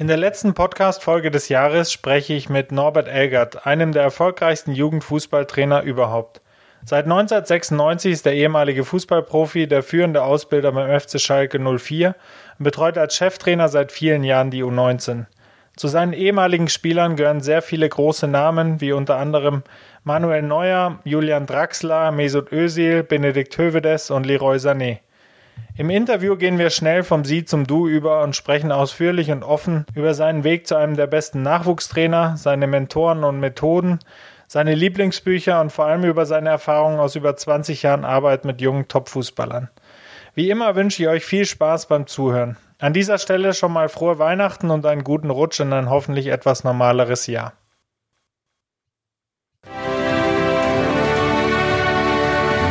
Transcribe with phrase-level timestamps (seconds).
[0.00, 5.82] In der letzten Podcast-Folge des Jahres spreche ich mit Norbert Elgert, einem der erfolgreichsten Jugendfußballtrainer
[5.82, 6.40] überhaupt.
[6.86, 12.16] Seit 1996 ist der ehemalige Fußballprofi der führende Ausbilder beim FC Schalke 04
[12.58, 15.26] und betreut als Cheftrainer seit vielen Jahren die U19.
[15.76, 19.64] Zu seinen ehemaligen Spielern gehören sehr viele große Namen, wie unter anderem
[20.02, 25.00] Manuel Neuer, Julian Draxler, Mesut Özil, Benedikt Hövedes und Leroy Sané.
[25.76, 29.86] Im Interview gehen wir schnell vom Sie zum Du über und sprechen ausführlich und offen
[29.94, 33.98] über seinen Weg zu einem der besten Nachwuchstrainer, seine Mentoren und Methoden,
[34.46, 38.88] seine Lieblingsbücher und vor allem über seine Erfahrungen aus über 20 Jahren Arbeit mit jungen
[38.88, 39.70] Topfußballern.
[40.34, 42.56] Wie immer wünsche ich euch viel Spaß beim Zuhören.
[42.78, 46.64] An dieser Stelle schon mal frohe Weihnachten und einen guten Rutsch in ein hoffentlich etwas
[46.64, 47.52] normaleres Jahr.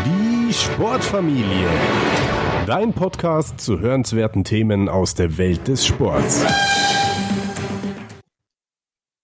[0.06, 1.68] Die Sportfamilie.
[2.70, 6.46] Dein Podcast zu hörenswerten Themen aus der Welt des Sports.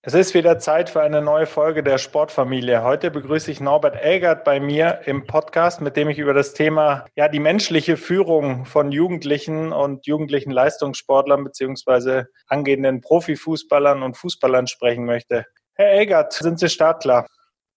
[0.02, 2.82] Es ist wieder Zeit für eine neue Folge der Sportfamilie.
[2.82, 7.06] Heute begrüße ich Norbert Elgert bei mir im Podcast, mit dem ich über das Thema,
[7.16, 15.06] ja, die menschliche Führung von Jugendlichen und jugendlichen Leistungssportlern beziehungsweise angehenden Profifußballern und Fußballern sprechen
[15.06, 15.46] möchte.
[15.76, 17.28] Herr Elgert, sind Sie startklar?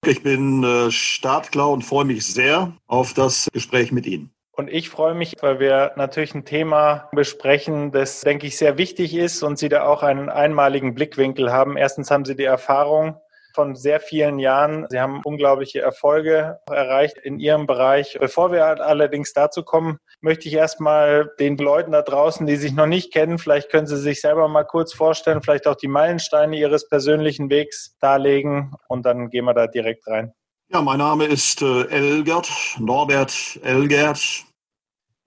[0.07, 4.33] Ich bin äh, startklar und freue mich sehr auf das Gespräch mit Ihnen.
[4.59, 9.14] Und ich freue mich, weil wir natürlich ein Thema besprechen, das, denke ich, sehr wichtig
[9.14, 11.77] ist und Sie da auch einen einmaligen Blickwinkel haben.
[11.77, 13.20] Erstens haben Sie die Erfahrung
[13.55, 14.84] von sehr vielen Jahren.
[14.89, 18.19] Sie haben unglaubliche Erfolge erreicht in Ihrem Bereich.
[18.19, 22.86] Bevor wir allerdings dazu kommen, möchte ich erstmal den Leuten da draußen, die sich noch
[22.86, 26.89] nicht kennen, vielleicht können Sie sich selber mal kurz vorstellen, vielleicht auch die Meilensteine Ihres
[26.89, 30.33] persönlichen Wegs darlegen und dann gehen wir da direkt rein.
[30.70, 34.48] Ja, mein Name ist äh, Elgert, Norbert Elgert.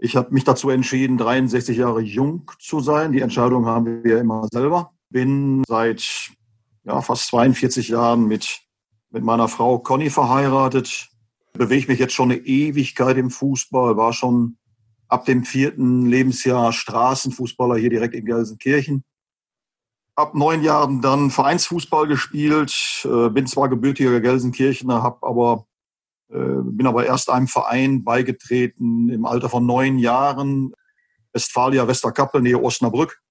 [0.04, 3.12] Ich habe mich dazu entschieden, 63 Jahre jung zu sein.
[3.12, 4.94] Die Entscheidung haben wir immer selber.
[5.12, 6.32] Bin seit
[6.84, 8.62] ja, fast 42 Jahren mit,
[9.12, 11.10] mit meiner Frau Conny verheiratet.
[11.54, 13.96] Bewege mich jetzt schon eine Ewigkeit im Fußball.
[13.96, 14.58] War schon
[15.08, 19.04] ab dem vierten Lebensjahr Straßenfußballer hier direkt in Gelsenkirchen.
[20.16, 23.06] Ab neun Jahren dann Vereinsfußball gespielt.
[23.06, 25.68] Äh, bin zwar gebürtiger Gelsenkirchener, habe aber
[26.34, 30.74] bin aber erst einem Verein beigetreten im Alter von neun Jahren,
[31.34, 33.22] Westfalia Westerkappel, Nähe Osnabrück.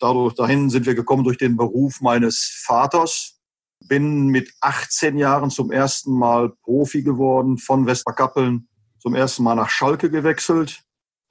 [0.00, 3.40] Dadurch, dahin sind wir gekommen durch den Beruf meines Vaters.
[3.86, 8.68] Bin mit 18 Jahren zum ersten Mal Profi geworden, von Westerkappeln
[8.98, 10.82] zum ersten Mal nach Schalke gewechselt.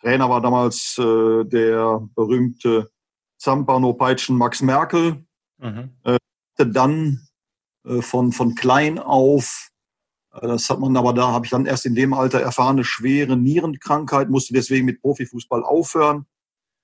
[0.01, 2.91] Trainer war damals äh, der berühmte
[3.37, 5.25] Zampano Peitschen Max Merkel.
[5.57, 5.89] Mhm.
[6.03, 6.17] Äh,
[6.57, 7.27] dann
[7.85, 9.69] äh, von, von klein auf
[10.41, 13.37] das hat man aber da, habe ich dann erst in dem Alter erfahren, eine schwere
[13.37, 16.25] Nierenkrankheit, musste deswegen mit Profifußball aufhören,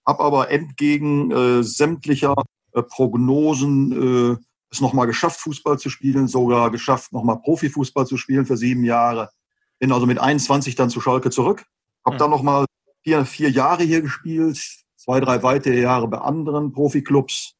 [0.06, 2.36] habe aber entgegen äh, sämtlicher
[2.74, 8.46] äh, Prognosen äh, es nochmal geschafft, Fußball zu spielen, sogar geschafft, nochmal Profifußball zu spielen
[8.46, 9.32] für sieben Jahre.
[9.80, 11.66] Bin also mit 21 dann zu Schalke zurück,
[12.06, 12.20] habe mhm.
[12.20, 12.66] dann nochmal
[13.04, 14.60] vier, vier Jahre hier gespielt,
[14.96, 17.56] zwei, drei weitere Jahre bei anderen Profiklubs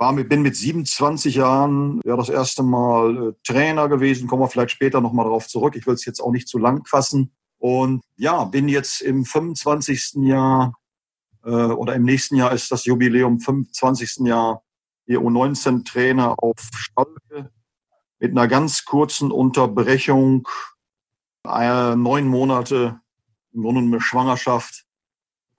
[0.00, 4.70] war, bin mit 27 Jahren ja das erste Mal äh, Trainer gewesen, kommen wir vielleicht
[4.70, 5.76] später nochmal darauf zurück.
[5.76, 7.32] Ich will es jetzt auch nicht zu lang fassen.
[7.58, 10.14] Und ja, bin jetzt im 25.
[10.22, 10.72] Jahr
[11.44, 14.26] äh, oder im nächsten Jahr ist das Jubiläum 25.
[14.26, 14.62] Jahr
[15.04, 17.50] hier U19 Trainer auf Schalke
[18.18, 20.48] mit einer ganz kurzen Unterbrechung,
[21.46, 23.00] äh, neun Monate
[23.52, 24.86] im Grunde eine Schwangerschaft,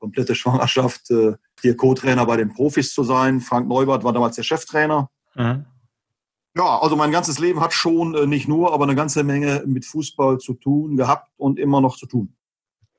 [0.01, 3.39] komplette Schwangerschaft, äh, hier Co-Trainer bei den Profis zu sein.
[3.39, 5.09] Frank Neubert war damals der Cheftrainer.
[5.35, 5.66] Mhm.
[6.57, 9.85] Ja, also mein ganzes Leben hat schon äh, nicht nur, aber eine ganze Menge mit
[9.85, 12.35] Fußball zu tun gehabt und immer noch zu tun.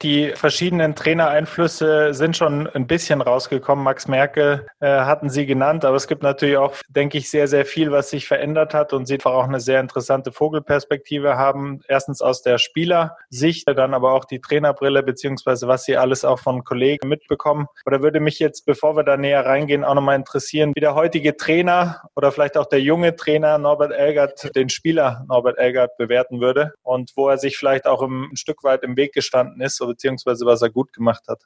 [0.03, 3.85] Die verschiedenen Trainereinflüsse sind schon ein bisschen rausgekommen.
[3.85, 7.65] Max Merkel äh, hatten Sie genannt, aber es gibt natürlich auch, denke ich, sehr, sehr
[7.65, 11.83] viel, was sich verändert hat und Sie einfach auch eine sehr interessante Vogelperspektive haben.
[11.87, 16.65] Erstens aus der Spielersicht, dann aber auch die Trainerbrille, beziehungsweise was Sie alles auch von
[16.65, 17.67] Kollegen mitbekommen.
[17.87, 21.37] Oder würde mich jetzt, bevor wir da näher reingehen, auch nochmal interessieren, wie der heutige
[21.37, 26.73] Trainer oder vielleicht auch der junge Trainer Norbert Elgert den Spieler Norbert Elgert bewerten würde
[26.83, 30.63] und wo er sich vielleicht auch ein Stück weit im Weg gestanden ist beziehungsweise was
[30.63, 31.43] er gut gemacht hat?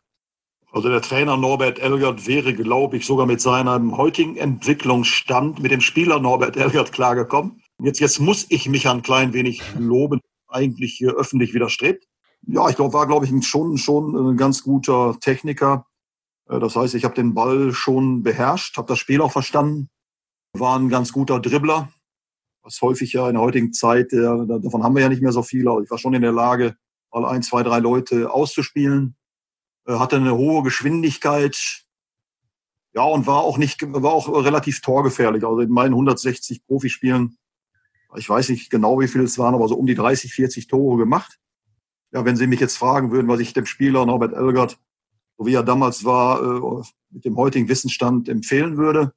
[0.72, 5.80] Also der Trainer Norbert Elgert wäre, glaube ich, sogar mit seinem heutigen Entwicklungsstand mit dem
[5.80, 7.62] Spieler Norbert Elgert klargekommen.
[7.80, 12.06] Jetzt, jetzt muss ich mich ein klein wenig loben, eigentlich hier öffentlich widerstrebt.
[12.46, 15.86] Ja, ich glaube, war, glaube ich, schon, schon ein ganz guter Techniker.
[16.48, 19.88] Äh, das heißt, ich habe den Ball schon beherrscht, habe das Spiel auch verstanden,
[20.52, 21.88] war ein ganz guter Dribbler,
[22.62, 25.70] was häufig ja in der heutigen Zeit, davon haben wir ja nicht mehr so viele,
[25.70, 26.76] aber ich war schon in der Lage,
[27.12, 29.16] mal ein, zwei, drei Leute auszuspielen.
[29.86, 31.84] Hatte eine hohe Geschwindigkeit.
[32.94, 35.44] Ja, und war auch nicht, war auch relativ torgefährlich.
[35.44, 37.38] Also in meinen 160 Profispielen,
[38.16, 40.96] ich weiß nicht genau, wie viele es waren, aber so um die 30, 40 Tore
[40.96, 41.38] gemacht.
[42.12, 44.78] Ja, wenn Sie mich jetzt fragen würden, was ich dem Spieler Norbert Elgert,
[45.36, 49.12] so wie er damals war, äh, mit dem heutigen Wissensstand empfehlen würde,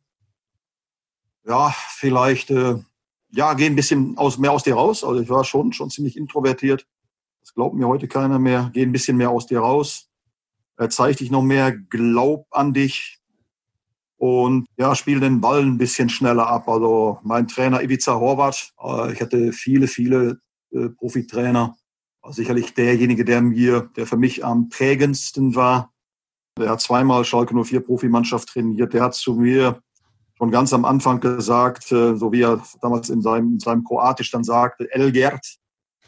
[1.48, 2.76] ja, vielleicht, äh,
[3.32, 5.04] ja, geh ein bisschen aus, mehr aus dir raus.
[5.04, 6.86] Also ich war schon, schon ziemlich introvertiert.
[7.42, 8.70] Das glaubt mir heute keiner mehr.
[8.74, 10.10] Geh ein bisschen mehr aus dir raus.
[10.78, 13.20] Äh, zeig dich noch mehr, glaub an dich.
[14.18, 16.68] Und ja, spiel den Ball ein bisschen schneller ab.
[16.68, 20.40] Also mein Trainer Ivica Horvath, äh, ich hatte viele, viele
[20.72, 21.76] äh, Profitrainer.
[22.32, 25.94] Sicherlich derjenige, der mir, der für mich am prägendsten war.
[26.58, 28.94] Der hat zweimal Schalke 04 Profimannschaft trainiert.
[28.94, 29.82] Der hat zu mir
[30.38, 34.32] schon ganz am Anfang gesagt, äh, so wie er damals in seinem, in seinem Kroatisch
[34.32, 35.46] dann sagte, Elgert,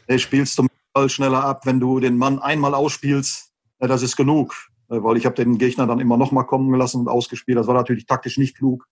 [0.06, 4.54] hey, spielst du Ball schneller ab, wenn du den Mann einmal ausspielst, das ist genug.
[4.92, 7.58] Äh, weil ich habe den Gegner dann immer noch mal kommen gelassen und ausgespielt.
[7.58, 8.86] Das war natürlich taktisch nicht klug.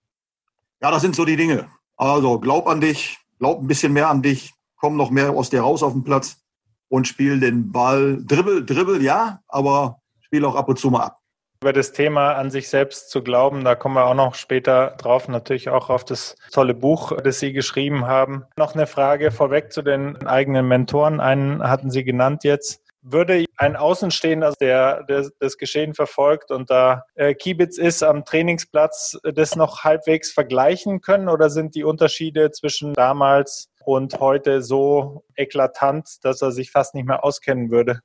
[0.81, 1.69] Ja, das sind so die Dinge.
[1.97, 5.61] Also glaub an dich, glaub ein bisschen mehr an dich, komm noch mehr aus dir
[5.61, 6.43] raus auf den Platz
[6.88, 8.25] und spiel den Ball.
[8.25, 11.19] Dribbel, dribbel, ja, aber spiel auch ab und zu mal ab.
[11.62, 15.29] Über das Thema an sich selbst zu glauben, da kommen wir auch noch später drauf,
[15.29, 18.47] natürlich auch auf das tolle Buch, das Sie geschrieben haben.
[18.57, 21.21] Noch eine Frage vorweg zu den eigenen Mentoren.
[21.21, 22.81] Einen hatten Sie genannt jetzt.
[23.03, 25.05] Würde ein Außenstehender, der,
[25.39, 31.29] das Geschehen verfolgt und da äh, Kiebitz ist am Trainingsplatz, das noch halbwegs vergleichen können?
[31.29, 37.07] Oder sind die Unterschiede zwischen damals und heute so eklatant, dass er sich fast nicht
[37.07, 38.01] mehr auskennen würde?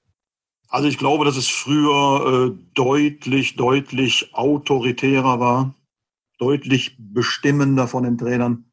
[0.68, 5.76] Also ich glaube, dass es früher äh, deutlich, deutlich autoritärer war,
[6.38, 8.72] deutlich bestimmender von den Trainern.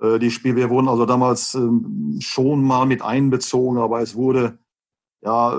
[0.00, 4.58] Äh, die Spiel, wir wurden also damals äh, schon mal mit einbezogen, aber es wurde
[5.22, 5.54] ja,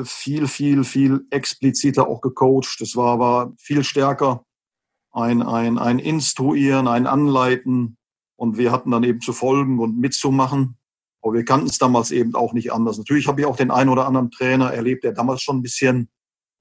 [0.00, 2.80] äh, viel, viel, viel expliziter auch gecoacht.
[2.80, 4.44] Das war, war viel stärker
[5.12, 7.96] ein, ein, ein Instruieren, ein Anleiten.
[8.36, 10.78] Und wir hatten dann eben zu folgen und mitzumachen.
[11.22, 12.98] Aber wir kannten es damals eben auch nicht anders.
[12.98, 16.08] Natürlich habe ich auch den einen oder anderen Trainer erlebt, der damals schon ein bisschen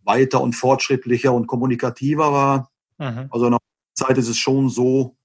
[0.03, 2.71] weiter und fortschrittlicher und kommunikativer war.
[2.97, 3.27] Mhm.
[3.31, 3.59] Also in der
[3.95, 5.15] Zeit ist es schon so,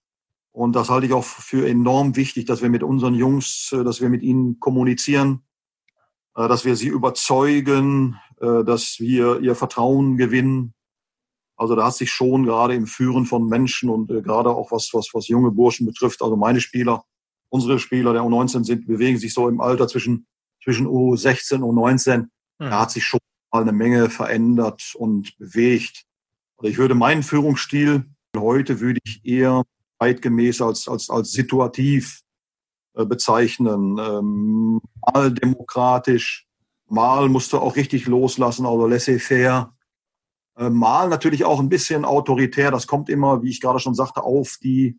[0.55, 4.01] und das halte ich auch für enorm wichtig, dass wir mit unseren Jungs, äh, dass
[4.01, 5.43] wir mit ihnen kommunizieren,
[6.37, 10.75] äh, dass wir sie überzeugen, äh, dass wir ihr Vertrauen gewinnen.
[11.57, 15.11] Also da hat sich schon gerade im Führen von Menschen und gerade auch was, was,
[15.13, 17.05] was junge Burschen betrifft, also meine Spieler,
[17.49, 20.27] unsere Spieler der U19 sind, bewegen sich so im Alter zwischen,
[20.63, 22.19] zwischen U16 und U19.
[22.19, 22.29] Mhm.
[22.59, 23.21] Da hat sich schon
[23.53, 26.05] mal eine Menge verändert und bewegt.
[26.57, 28.07] Also ich würde meinen Führungsstil
[28.41, 29.65] heute würde ich eher
[29.99, 32.23] zeitgemäß als, als, als situativ
[32.95, 33.99] äh, bezeichnen.
[33.99, 34.81] Ähm,
[35.13, 36.47] mal demokratisch,
[36.89, 39.75] mal musst du auch richtig loslassen, also laissez-faire.
[40.57, 42.71] Äh, mal natürlich auch ein bisschen autoritär.
[42.71, 44.99] Das kommt immer, wie ich gerade schon sagte, auf die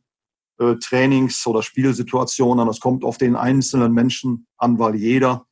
[0.59, 2.67] äh, Trainings- oder Spielsituationen an.
[2.67, 5.45] Das kommt auf den einzelnen Menschen an, weil jeder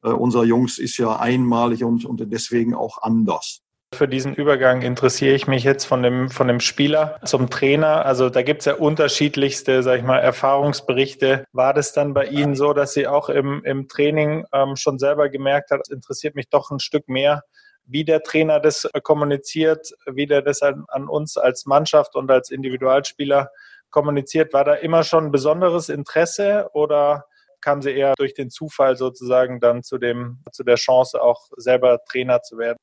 [0.00, 3.62] unserer Jungs ist ja einmalig und, und deswegen auch anders.
[3.94, 8.04] Für diesen Übergang interessiere ich mich jetzt von dem, von dem Spieler zum Trainer.
[8.04, 11.46] Also da gibt es ja unterschiedlichste, sag ich mal, Erfahrungsberichte.
[11.52, 15.30] War das dann bei Ihnen so, dass Sie auch im, im Training ähm, schon selber
[15.30, 17.42] gemerkt es interessiert mich doch ein Stück mehr,
[17.86, 22.30] wie der Trainer das äh, kommuniziert, wie der das an, an uns als Mannschaft und
[22.30, 23.50] als Individualspieler
[23.90, 24.52] kommuniziert?
[24.52, 27.24] War da immer schon ein besonderes Interesse oder
[27.60, 31.98] kam sie eher durch den Zufall sozusagen dann zu dem, zu der Chance, auch selber
[32.10, 32.78] Trainer zu werden?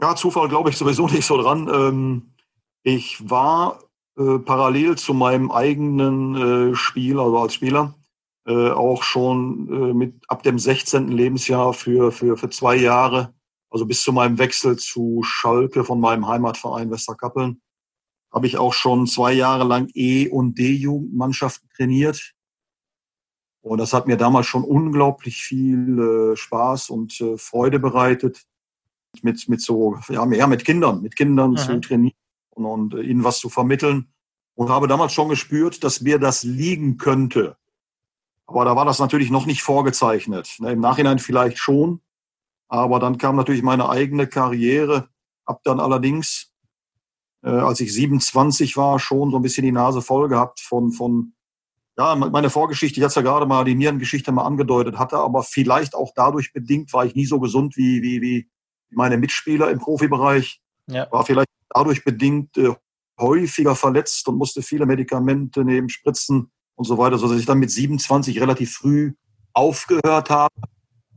[0.00, 1.68] Ja, Zufall glaube ich sowieso nicht so dran.
[1.68, 2.34] Ähm,
[2.82, 3.80] ich war
[4.18, 7.94] äh, parallel zu meinem eigenen äh, Spiel, also als Spieler,
[8.46, 11.08] äh, auch schon mit ab dem 16.
[11.08, 13.34] Lebensjahr für, für, für zwei Jahre,
[13.70, 17.60] also bis zu meinem Wechsel zu Schalke von meinem Heimatverein Westerkappeln,
[18.32, 22.34] habe ich auch schon zwei Jahre lang E- und D-Jugendmannschaften trainiert.
[23.62, 28.46] Und das hat mir damals schon unglaublich viel Spaß und Freude bereitet
[29.22, 31.56] mit, mit so, ja, mehr mit Kindern, mit Kindern mhm.
[31.56, 32.16] zu trainieren
[32.50, 34.12] und, und äh, ihnen was zu vermitteln.
[34.54, 37.56] Und habe damals schon gespürt, dass mir das liegen könnte.
[38.46, 40.56] Aber da war das natürlich noch nicht vorgezeichnet.
[40.58, 42.02] Ne, Im Nachhinein vielleicht schon.
[42.68, 45.08] Aber dann kam natürlich meine eigene Karriere.
[45.46, 46.49] Hab dann allerdings,
[47.42, 51.32] äh, als ich 27 war, schon so ein bisschen die Nase voll gehabt von, von
[51.98, 55.94] ja, meine Vorgeschichte, ich hatte ja gerade mal die Nierengeschichte mal angedeutet, hatte aber vielleicht
[55.94, 58.48] auch dadurch bedingt, war ich nie so gesund wie, wie, wie,
[58.92, 60.60] meine Mitspieler im Profibereich.
[60.88, 61.06] Ja.
[61.12, 62.74] War vielleicht dadurch bedingt äh,
[63.18, 67.70] häufiger verletzt und musste viele Medikamente nehmen, Spritzen und so weiter, sodass ich dann mit
[67.70, 69.12] 27 relativ früh
[69.52, 70.54] aufgehört habe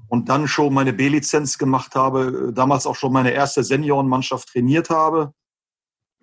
[0.08, 4.90] und dann schon meine B-Lizenz gemacht habe, äh, damals auch schon meine erste Seniorenmannschaft trainiert
[4.90, 5.34] habe.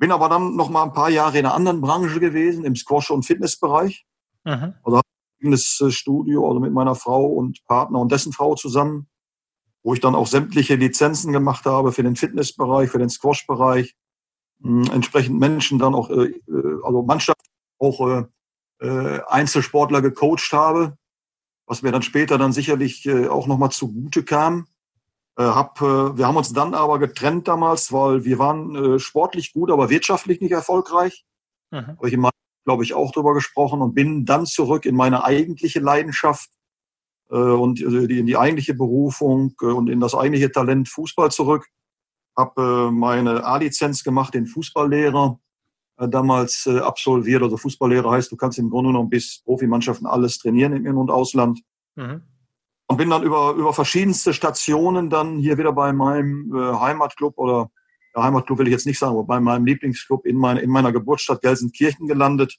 [0.00, 3.10] Bin aber dann noch mal ein paar Jahre in einer anderen Branche gewesen, im Squash-
[3.10, 4.06] und Fitnessbereich.
[4.44, 4.72] Mhm.
[4.82, 8.54] Also habe ein eigenes äh, Studio, also mit meiner Frau und Partner und dessen Frau
[8.54, 9.08] zusammen,
[9.82, 13.94] wo ich dann auch sämtliche Lizenzen gemacht habe für den Fitnessbereich, für den Squash-Bereich,
[14.62, 17.46] entsprechend Menschen dann auch, äh, äh, also Mannschaft,
[17.78, 18.26] auch
[18.78, 20.96] Einzelsportler gecoacht habe,
[21.66, 24.66] was mir dann später dann sicherlich auch nochmal zugute kam.
[25.36, 30.40] Hab, wir haben uns dann aber getrennt damals, weil wir waren sportlich gut, aber wirtschaftlich
[30.40, 31.24] nicht erfolgreich.
[31.70, 31.86] Mhm.
[31.96, 32.30] Habe ich meinem
[32.64, 36.50] glaube ich, auch drüber gesprochen und bin dann zurück in meine eigentliche Leidenschaft
[37.30, 41.66] äh, und äh, in die eigentliche Berufung äh, und in das eigentliche Talent Fußball zurück.
[42.36, 45.40] Habe äh, meine A-Lizenz gemacht, den Fußballlehrer
[45.98, 47.42] äh, damals äh, absolviert.
[47.42, 51.10] Also Fußballlehrer heißt, du kannst im Grunde genommen bis Profimannschaften alles trainieren im In- und
[51.10, 51.60] Ausland.
[51.96, 52.22] Mhm.
[52.90, 57.70] Und bin dann über, über verschiedenste Stationen dann hier wieder bei meinem äh, Heimatclub oder
[58.16, 60.90] der Heimatclub will ich jetzt nicht sagen, aber bei meinem Lieblingsclub in, meine, in meiner
[60.90, 62.56] Geburtsstadt Gelsenkirchen gelandet.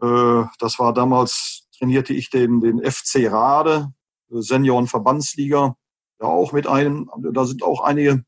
[0.00, 3.92] Äh, das war damals, trainierte ich den, den FC Rade,
[4.30, 5.74] äh, Seniorenverbandsliga,
[6.20, 8.22] ja auch mit einem, da sind auch einige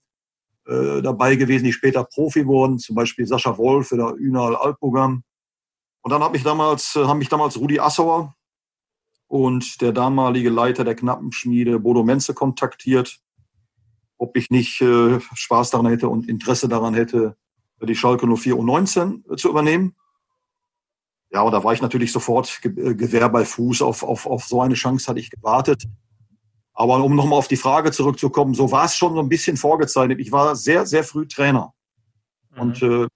[0.66, 5.22] äh, dabei gewesen, die später Profi wurden, zum Beispiel Sascha Wolf oder Ünal Alpogam.
[6.02, 8.34] Und dann hat mich damals, haben mich damals Rudi Assauer
[9.32, 13.22] und der damalige Leiter der Knappenschmiede Bodo Menze kontaktiert
[14.22, 17.36] ob ich nicht äh, Spaß daran hätte und Interesse daran hätte,
[17.82, 19.96] die Schalke 04 und 19 zu übernehmen.
[21.32, 23.82] Ja, und da war ich natürlich sofort äh, Gewehr bei Fuß.
[23.82, 25.88] Auf, auf, auf so eine Chance hatte ich gewartet.
[26.72, 30.20] Aber um nochmal auf die Frage zurückzukommen, so war es schon so ein bisschen vorgezeichnet.
[30.20, 31.74] Ich war sehr, sehr früh Trainer.
[32.50, 32.60] Mhm.
[32.60, 33.08] Und äh,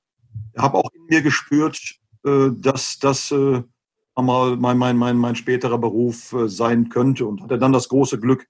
[0.59, 1.79] habe auch in mir gespürt,
[2.25, 3.63] äh, dass das äh,
[4.23, 7.27] mal mein, mein, mein, mein späterer Beruf äh, sein könnte.
[7.27, 8.47] Und hatte dann das große Glück,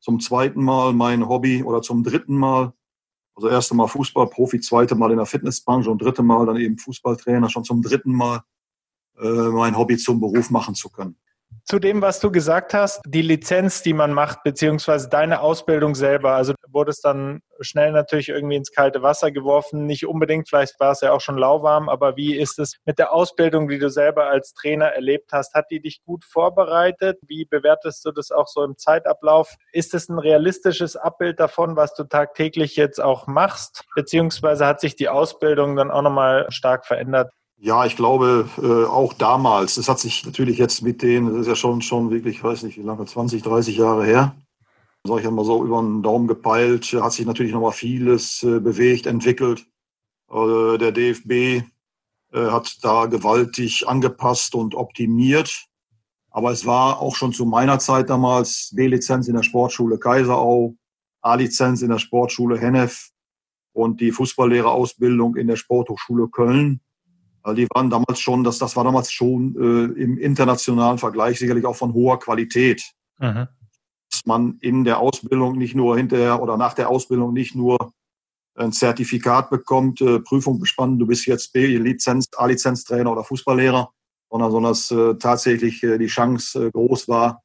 [0.00, 2.72] zum zweiten Mal mein Hobby oder zum dritten Mal.
[3.34, 7.48] Also erste Mal Fußballprofi, zweite Mal in der Fitnessbranche und dritte Mal dann eben Fußballtrainer,
[7.48, 8.42] schon zum dritten Mal
[9.18, 11.16] äh, mein Hobby zum Beruf machen zu können
[11.68, 16.32] zu dem, was du gesagt hast, die Lizenz, die man macht, beziehungsweise deine Ausbildung selber.
[16.32, 19.84] Also wurde es dann schnell natürlich irgendwie ins kalte Wasser geworfen.
[19.84, 23.12] Nicht unbedingt, vielleicht war es ja auch schon lauwarm, aber wie ist es mit der
[23.12, 25.52] Ausbildung, die du selber als Trainer erlebt hast?
[25.52, 27.18] Hat die dich gut vorbereitet?
[27.26, 29.54] Wie bewertest du das auch so im Zeitablauf?
[29.72, 33.84] Ist es ein realistisches Abbild davon, was du tagtäglich jetzt auch machst?
[33.94, 37.30] Beziehungsweise hat sich die Ausbildung dann auch nochmal stark verändert?
[37.60, 39.78] Ja, ich glaube äh, auch damals.
[39.78, 42.62] Es hat sich natürlich jetzt mit denen, das ist ja schon, schon wirklich, ich weiß
[42.62, 44.36] nicht wie lange, 20, 30 Jahre her,
[45.04, 49.06] sage ich einmal so über den Daumen gepeilt, hat sich natürlich nochmal vieles äh, bewegt,
[49.06, 49.66] entwickelt.
[50.30, 51.62] Äh, der DFB äh,
[52.32, 55.66] hat da gewaltig angepasst und optimiert.
[56.30, 60.76] Aber es war auch schon zu meiner Zeit damals B-Lizenz in der Sportschule Kaiserau,
[61.22, 63.10] A-Lizenz in der Sportschule Hennef
[63.72, 66.80] und die Fußballlehrerausbildung in der Sporthochschule Köln
[67.54, 71.76] die waren damals schon, das, das war damals schon äh, im internationalen Vergleich sicherlich auch
[71.76, 72.82] von hoher Qualität.
[73.18, 73.48] Mhm.
[74.10, 77.92] Dass man in der Ausbildung nicht nur hinterher oder nach der Ausbildung nicht nur
[78.54, 83.90] ein Zertifikat bekommt, äh, Prüfung bespannen, du bist jetzt B-Lizenz, A-Lizenztrainer oder Fußballlehrer,
[84.30, 87.42] sondern, sondern dass äh, tatsächlich äh, die Chance äh, groß war,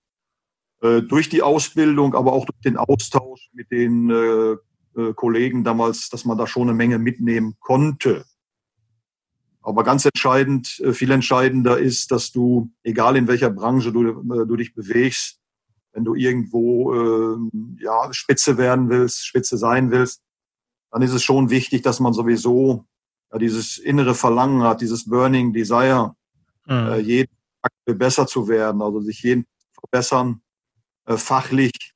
[0.81, 4.57] äh, durch die Ausbildung, aber auch durch den Austausch mit den
[5.15, 8.25] Kollegen damals, dass man da schon eine Menge mitnehmen konnte.
[9.63, 14.45] Aber ganz entscheidend, äh, viel entscheidender ist, dass du, egal in welcher Branche du, äh,
[14.45, 15.39] du dich bewegst,
[15.93, 17.37] wenn du irgendwo äh,
[17.79, 20.21] ja, Spitze werden willst, Spitze sein willst,
[20.91, 22.85] dann ist es schon wichtig, dass man sowieso
[23.31, 26.15] ja, dieses innere Verlangen hat, dieses Burning Desire,
[26.65, 26.73] mhm.
[26.73, 29.45] äh, jeden Tag besser zu werden, also sich jeden
[29.79, 30.41] verbessern,
[31.05, 31.93] äh, fachlich,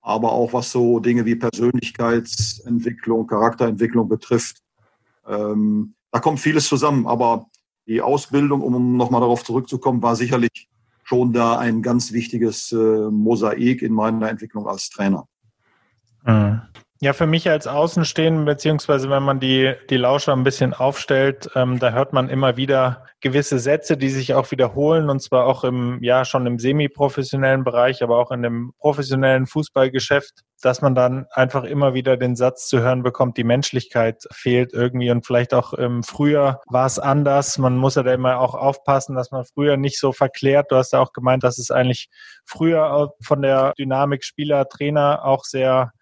[0.00, 4.62] aber auch was so Dinge wie Persönlichkeitsentwicklung, Charakterentwicklung betrifft.
[5.26, 7.06] Ähm, da kommt vieles zusammen.
[7.06, 7.46] Aber
[7.86, 10.68] die Ausbildung, um nochmal darauf zurückzukommen, war sicherlich
[11.04, 12.76] schon da ein ganz wichtiges äh,
[13.10, 15.26] Mosaik in meiner Entwicklung als Trainer.
[16.24, 16.60] Mhm.
[17.00, 21.78] Ja, für mich als Außenstehenden, beziehungsweise wenn man die, die Lauscher ein bisschen aufstellt, ähm,
[21.78, 26.02] da hört man immer wieder gewisse Sätze, die sich auch wiederholen, und zwar auch im,
[26.02, 31.62] ja, schon im semi-professionellen Bereich, aber auch in dem professionellen Fußballgeschäft, dass man dann einfach
[31.62, 36.02] immer wieder den Satz zu hören bekommt, die Menschlichkeit fehlt irgendwie und vielleicht auch ähm,
[36.02, 37.58] früher war es anders.
[37.58, 40.72] Man muss ja da immer auch aufpassen, dass man früher nicht so verklärt.
[40.72, 42.08] Du hast ja auch gemeint, dass es eigentlich
[42.44, 45.92] früher von der Dynamik Spieler, Trainer auch sehr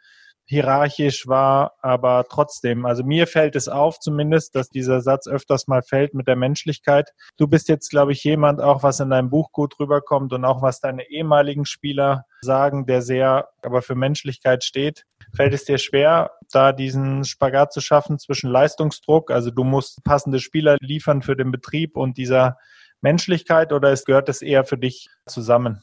[0.47, 5.83] hierarchisch war, aber trotzdem, also mir fällt es auf zumindest, dass dieser Satz öfters mal
[5.83, 7.11] fällt mit der Menschlichkeit.
[7.37, 10.63] Du bist jetzt, glaube ich, jemand auch, was in deinem Buch gut rüberkommt und auch
[10.63, 15.05] was deine ehemaligen Spieler sagen, der sehr aber für Menschlichkeit steht.
[15.35, 20.39] Fällt es dir schwer, da diesen Spagat zu schaffen zwischen Leistungsdruck, also du musst passende
[20.39, 22.57] Spieler liefern für den Betrieb und dieser
[23.01, 25.83] Menschlichkeit oder ist, gehört es eher für dich zusammen?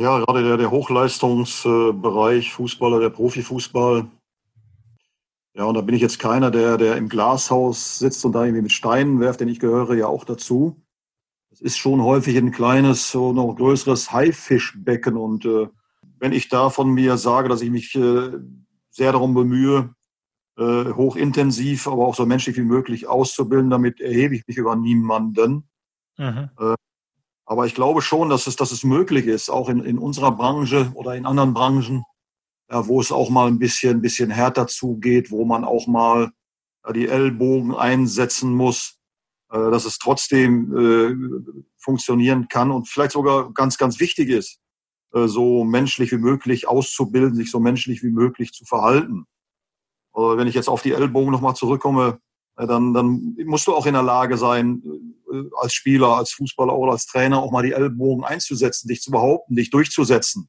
[0.00, 4.10] Ja, gerade der, der Hochleistungsbereich, Fußballer, der Profifußball.
[5.54, 8.62] Ja, und da bin ich jetzt keiner, der, der im Glashaus sitzt und da irgendwie
[8.62, 10.80] mit Steinen werft, denn ich gehöre ja auch dazu.
[11.50, 15.68] Es ist schon häufig ein kleines, so noch größeres Haifischbecken und äh,
[16.18, 18.30] wenn ich da von mir sage, dass ich mich äh,
[18.88, 19.94] sehr darum bemühe,
[20.56, 25.68] äh, hochintensiv, aber auch so menschlich wie möglich auszubilden, damit erhebe ich mich über niemanden.
[26.16, 26.48] Mhm.
[26.58, 26.74] Äh,
[27.50, 30.92] aber ich glaube schon, dass es, dass es möglich ist, auch in, in unserer Branche
[30.94, 32.04] oder in anderen Branchen,
[32.70, 36.30] ja, wo es auch mal ein bisschen, bisschen härter zugeht, wo man auch mal
[36.86, 39.00] ja, die Ellbogen einsetzen muss,
[39.50, 44.60] äh, dass es trotzdem äh, funktionieren kann und vielleicht sogar ganz, ganz wichtig ist,
[45.12, 49.26] äh, so menschlich wie möglich auszubilden, sich so menschlich wie möglich zu verhalten.
[50.12, 52.20] Wenn ich jetzt auf die Ellbogen nochmal zurückkomme,
[52.60, 55.19] äh, dann, dann musst du auch in der Lage sein, äh,
[55.56, 59.56] als Spieler, als Fußballer oder als Trainer auch mal die Ellbogen einzusetzen, dich zu behaupten,
[59.56, 60.48] dich durchzusetzen.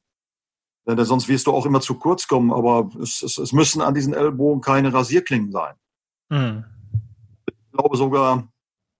[0.86, 3.94] Denn sonst wirst du auch immer zu kurz kommen, aber es, es, es müssen an
[3.94, 5.74] diesen Ellbogen keine Rasierklingen sein.
[6.28, 6.64] Mhm.
[7.46, 8.52] Ich glaube sogar,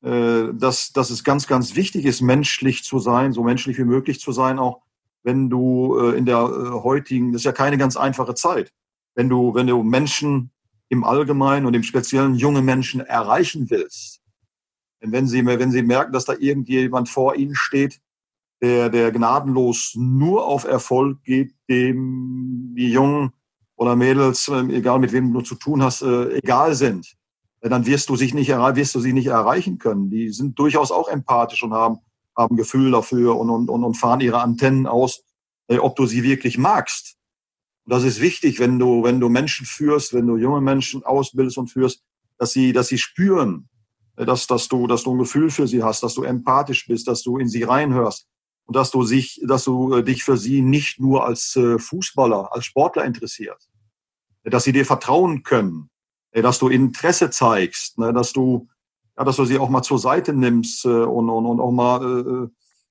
[0.02, 4.32] dass, dass es ganz, ganz wichtig ist, menschlich zu sein, so menschlich wie möglich zu
[4.32, 4.82] sein, auch
[5.22, 8.72] wenn du äh, in der äh, heutigen, das ist ja keine ganz einfache Zeit,
[9.14, 10.50] wenn du, wenn du Menschen
[10.88, 14.21] im Allgemeinen und im Speziellen junge Menschen erreichen willst.
[15.04, 18.00] Wenn sie, wenn sie merken, dass da irgendjemand vor ihnen steht,
[18.60, 23.32] der, der gnadenlos nur auf Erfolg geht, dem die Jungen
[23.74, 27.14] oder Mädels, äh, egal mit wem du zu tun hast, äh, egal sind,
[27.60, 30.10] dann wirst du sich nicht, wirst du sie nicht erreichen können.
[30.10, 31.98] Die sind durchaus auch empathisch und haben
[32.36, 35.24] haben Gefühl dafür und, und, und fahren ihre Antennen aus,
[35.68, 37.16] äh, ob du sie wirklich magst.
[37.84, 41.68] Das ist wichtig, wenn du, wenn du Menschen führst, wenn du junge Menschen ausbildest und
[41.68, 42.02] führst,
[42.38, 43.71] dass sie, dass sie spüren, äh,
[44.16, 47.22] dass, dass du, dass du ein Gefühl für sie hast, dass du empathisch bist, dass
[47.22, 48.26] du in sie reinhörst
[48.66, 52.64] und dass du sich, dass du äh, dich für sie nicht nur als Fußballer, als
[52.64, 53.70] Sportler interessierst,
[54.44, 55.90] dass sie dir vertrauen können,
[56.40, 58.68] dass du Interesse zeigst, ne, dass du,
[59.18, 62.02] ja, dass du sie auch mal zur Seite nimmst äh, und, und, und auch mal
[62.02, 62.48] äh, äh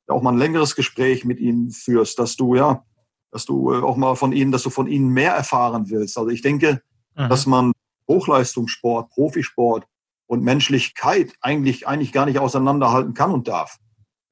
[0.07, 2.83] auch mal ein längeres Gespräch mit ihnen führst, dass du ja,
[3.31, 6.17] dass du äh, auch mal von ihnen, dass du von ihnen mehr erfahren willst.
[6.17, 6.81] Also ich denke,
[7.15, 7.29] mhm.
[7.29, 7.71] dass man
[8.09, 9.85] Hochleistungssport, Profisport
[10.31, 13.75] und Menschlichkeit eigentlich eigentlich gar nicht auseinanderhalten kann und darf.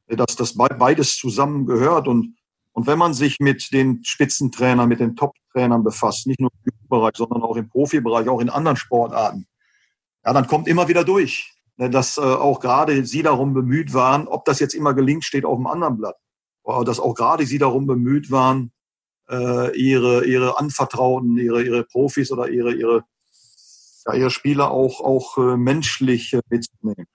[0.08, 2.38] Dass das beides zusammengehört und
[2.72, 7.18] und wenn man sich mit den Spitzentrainern, mit den Top-Trainern befasst, nicht nur im Bereich,
[7.18, 9.48] sondern auch im Profibereich, auch in anderen Sportarten,
[10.26, 11.54] ja, dann kommt immer wieder durch.
[11.76, 15.44] Ne, dass äh, auch gerade Sie darum bemüht waren, ob das jetzt immer gelingt, steht
[15.44, 16.16] auf dem anderen Blatt.
[16.64, 18.72] Aber dass auch gerade Sie darum bemüht waren,
[19.30, 23.04] äh, ihre, ihre Anvertrauten, ihre, ihre Profis oder ihre, ihre,
[24.14, 27.08] ja, ihre Spieler auch, auch äh, menschlich mitzunehmen.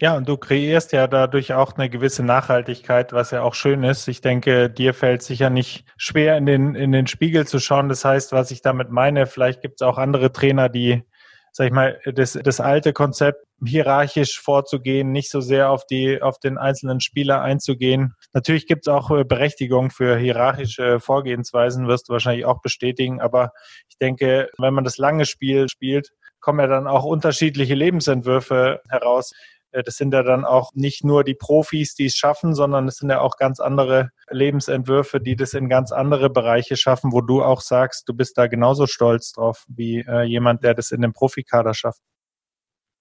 [0.00, 4.08] Ja, und du kreierst ja dadurch auch eine gewisse Nachhaltigkeit, was ja auch schön ist.
[4.08, 7.88] Ich denke, dir fällt sicher nicht schwer, in den, in den Spiegel zu schauen.
[7.88, 11.04] Das heißt, was ich damit meine, vielleicht gibt es auch andere Trainer, die
[11.52, 16.38] sag ich mal, das, das alte Konzept, hierarchisch vorzugehen, nicht so sehr auf die, auf
[16.38, 18.14] den einzelnen Spieler einzugehen.
[18.32, 23.52] Natürlich gibt es auch äh, Berechtigung für hierarchische Vorgehensweisen, wirst du wahrscheinlich auch bestätigen, aber
[23.88, 26.10] ich denke, wenn man das lange Spiel spielt,
[26.42, 29.32] kommen ja dann auch unterschiedliche Lebensentwürfe heraus.
[29.70, 32.96] Äh, das sind ja dann auch nicht nur die Profis, die es schaffen, sondern es
[32.96, 37.42] sind ja auch ganz andere Lebensentwürfe, die das in ganz andere Bereiche schaffen, wo du
[37.42, 41.12] auch sagst, du bist da genauso stolz drauf wie äh, jemand, der das in dem
[41.12, 42.00] Profikader schafft.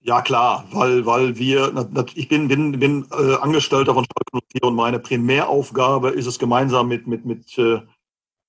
[0.04, 1.72] Ja klar, weil weil wir
[2.16, 6.88] ich bin bin bin äh, Angestellter von Schalke 04 und meine Primäraufgabe ist es gemeinsam
[6.88, 7.56] mit mit mit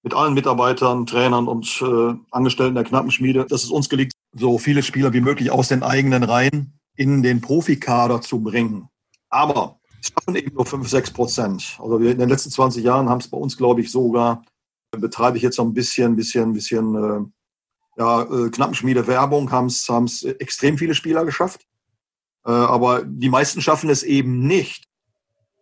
[0.02, 1.85] mit allen Mitarbeitern, Trainern und
[2.31, 6.22] Angestellten der Knappenschmiede, dass es uns gelingt, so viele Spieler wie möglich aus den eigenen
[6.22, 8.88] Reihen in den Profikader zu bringen.
[9.28, 11.78] Aber es schaffen eben nur 5, 6 Prozent.
[11.80, 14.44] Also wir in den letzten 20 Jahren haben es bei uns, glaube ich, sogar,
[14.90, 17.20] betreibe ich jetzt so ein bisschen, bisschen, bisschen äh,
[17.98, 21.66] ja, äh, Knappenschmiede Werbung, haben es haben es extrem viele Spieler geschafft.
[22.44, 24.86] Äh, aber die meisten schaffen es eben nicht.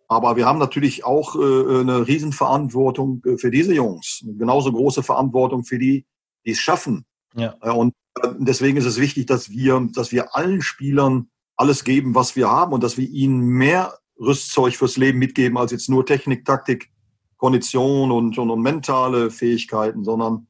[0.08, 4.20] Aber wir haben natürlich auch äh, eine Riesenverantwortung äh, für diese Jungs.
[4.24, 6.04] Eine genauso große Verantwortung für die,
[6.44, 7.04] die es schaffen.
[7.36, 7.54] Ja.
[7.62, 7.94] Äh, und
[8.38, 12.72] deswegen ist es wichtig, dass wir, dass wir allen Spielern alles geben, was wir haben
[12.72, 16.90] und dass wir ihnen mehr Rüstzeug fürs Leben mitgeben als jetzt nur Technik, Taktik,
[17.36, 20.46] Kondition und, und, und mentale Fähigkeiten, sondern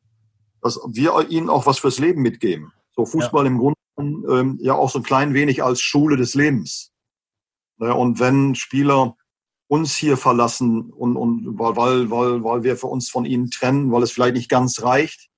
[0.60, 2.72] dass wir ihnen auch was fürs Leben mitgeben.
[2.94, 3.50] So Fußball ja.
[3.50, 6.92] im Grunde ähm, ja auch so ein klein wenig als Schule des Lebens.
[7.78, 9.16] Ja, und wenn Spieler
[9.68, 14.02] uns hier verlassen und, und weil, weil, weil wir für uns von ihnen trennen, weil
[14.02, 15.29] es vielleicht nicht ganz reicht,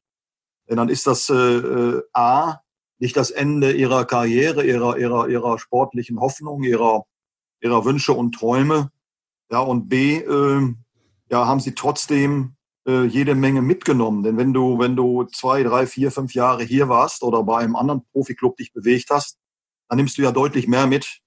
[0.73, 2.61] Denn dann ist das äh, äh, A,
[2.99, 7.05] nicht das Ende ihrer Karriere, ihrer, ihrer, ihrer sportlichen Hoffnung, ihrer,
[7.61, 8.91] ihrer Wünsche und Träume.
[9.51, 10.75] Ja, und B, äh,
[11.31, 12.57] ja, haben sie trotzdem
[12.89, 14.23] äh, jede Menge mitgenommen.
[14.23, 17.77] Denn wenn du, wenn du zwei, drei, vier, fünf Jahre hier warst oder bei einem
[17.77, 19.37] anderen Profiklub dich bewegt hast,
[19.91, 21.19] dann nimmst du ja deutlich mehr mit.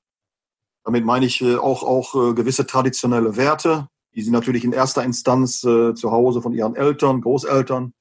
[0.83, 5.03] Damit meine ich äh, auch, auch äh, gewisse traditionelle Werte, die sie natürlich in erster
[5.03, 7.93] Instanz äh, zu Hause von ihren Eltern, Großeltern,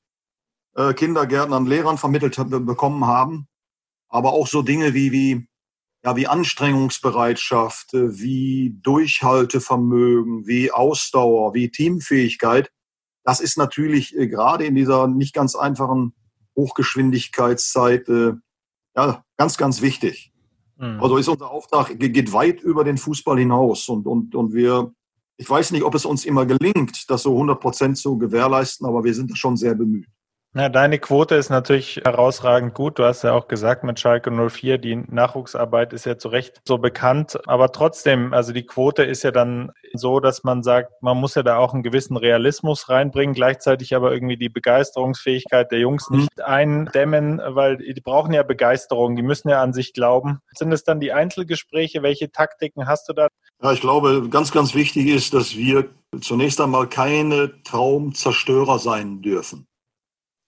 [0.75, 3.47] äh, Kindergärtnern, Lehrern vermittelt bekommen haben.
[4.09, 5.49] Aber auch so Dinge wie, wie,
[6.05, 12.71] ja, wie Anstrengungsbereitschaft, äh, wie Durchhaltevermögen, wie Ausdauer, wie Teamfähigkeit.
[13.25, 16.15] Das ist natürlich äh, gerade in dieser nicht ganz einfachen
[16.57, 18.33] Hochgeschwindigkeitszeit äh,
[18.97, 20.33] ja, ganz, ganz wichtig.
[20.77, 21.03] Mhm.
[21.03, 24.93] Also ist unser Auftrag, geht weit über den Fußball hinaus und, und, und wir
[25.37, 29.03] ich weiß nicht, ob es uns immer gelingt, das so 100 Prozent zu gewährleisten, aber
[29.05, 30.09] wir sind schon sehr bemüht.
[30.57, 33.01] Na, deine Quote ist natürlich herausragend gut.
[33.01, 36.79] Du hast ja auch gesagt mit Schalke 04, die Nachwuchsarbeit ist ja zu Recht so
[36.79, 37.37] bekannt.
[37.49, 41.43] Aber trotzdem, also die Quote ist ja dann so, dass man sagt, man muss ja
[41.43, 46.19] da auch einen gewissen Realismus reinbringen, gleichzeitig aber irgendwie die Begeisterungsfähigkeit der Jungs mhm.
[46.19, 50.39] nicht eindämmen, weil die brauchen ja Begeisterung, die müssen ja an sich glauben.
[50.57, 52.05] Sind es dann die Einzelgespräche?
[52.05, 53.27] Welche Taktiken hast du da?
[53.61, 55.89] Ja, ich glaube, ganz, ganz wichtig ist, dass wir
[56.21, 59.67] zunächst einmal keine Traumzerstörer sein dürfen.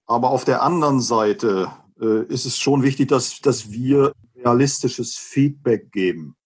[0.06, 5.90] Aber auf der anderen Seite äh, ist es schon wichtig, dass, dass wir realistisches Feedback
[5.92, 6.36] geben.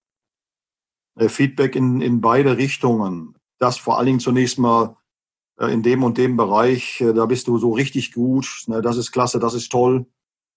[1.18, 3.36] Äh, Feedback in, in beide Richtungen.
[3.58, 4.96] Das vor allen Dingen zunächst mal
[5.58, 8.96] äh, in dem und dem Bereich, äh, da bist du so richtig gut, ne, das
[8.96, 10.06] ist klasse, das ist toll.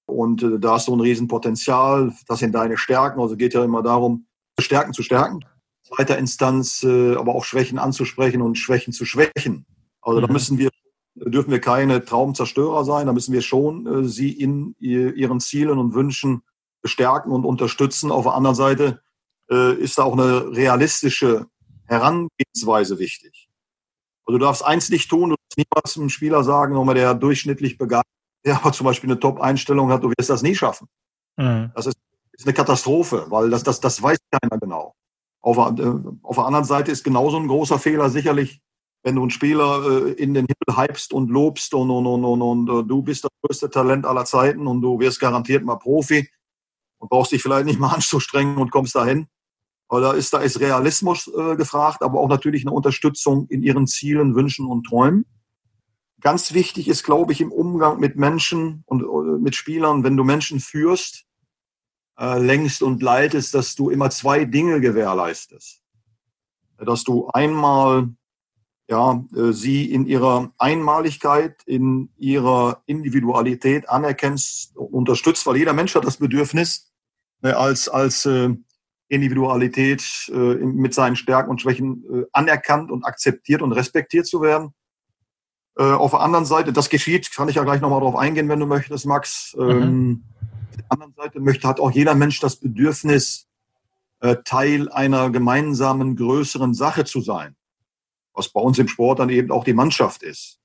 [0.06, 3.20] Und äh, da hast du ein Riesenpotenzial, das sind deine Stärken.
[3.20, 4.28] Also geht ja immer darum,
[4.60, 5.46] Stärken zu stärken.
[5.84, 9.66] Zweiter Instanz äh, aber auch Schwächen anzusprechen und Schwächen zu schwächen.
[10.02, 10.28] Also mhm.
[10.28, 10.70] da müssen wir
[11.16, 13.08] dürfen wir keine Traumzerstörer sein.
[13.08, 16.44] Da müssen wir schon äh, sie in ihren Zielen und Wünschen
[16.82, 18.12] bestärken und unterstützen.
[18.12, 19.02] Auf der anderen Seite
[19.50, 21.48] äh, ist da auch eine realistische
[21.86, 23.50] Herangehensweise wichtig.
[24.26, 27.78] Also du darfst eins nicht tun, du darfst niemals einem Spieler sagen, nochmal der durchschnittlich
[27.78, 28.08] begabt,
[28.46, 30.88] der aber zum Beispiel eine Top-Einstellung hat, du wirst das nie schaffen.
[31.38, 31.72] Mhm.
[31.76, 31.98] Das ist,
[32.32, 34.96] ist, eine Katastrophe, weil das, das, das weiß keiner genau.
[35.42, 38.62] Auf, äh, auf der anderen Seite ist genauso ein großer Fehler sicherlich
[39.04, 42.42] wenn du einen Spieler äh, in den Himmel hypst und lobst und, und, und, und,
[42.42, 46.30] und äh, du bist das größte Talent aller Zeiten und du wirst garantiert mal Profi
[46.98, 49.28] und brauchst dich vielleicht nicht mal anzustrengen und kommst dahin.
[49.90, 54.34] Da ist, da ist Realismus äh, gefragt, aber auch natürlich eine Unterstützung in ihren Zielen,
[54.34, 55.26] Wünschen und Träumen.
[56.20, 60.24] Ganz wichtig ist, glaube ich, im Umgang mit Menschen und äh, mit Spielern, wenn du
[60.24, 61.26] Menschen führst,
[62.18, 65.84] äh, längst und leitest, dass du immer zwei Dinge gewährleistest.
[66.78, 68.16] Dass du einmal
[68.94, 76.06] ja, äh, sie in ihrer Einmaligkeit, in ihrer Individualität anerkennst, unterstützt, weil jeder Mensch hat
[76.06, 76.92] das Bedürfnis,
[77.42, 78.52] ne, als, als äh,
[79.08, 84.74] Individualität äh, mit seinen Stärken und Schwächen anerkannt und akzeptiert und respektiert zu werden.
[85.76, 88.68] Auf der anderen Seite, das geschieht, kann ich ja gleich nochmal drauf eingehen, wenn du
[88.68, 89.56] möchtest, Max.
[89.58, 89.70] Mhm.
[89.70, 90.24] Ähm,
[90.70, 93.48] auf der anderen Seite möchte, hat auch jeder Mensch das Bedürfnis,
[94.46, 97.58] Teil einer gemeinsamen größeren Sache zu sein
[98.34, 100.60] was bei uns im Sport dann eben auch die Mannschaft ist.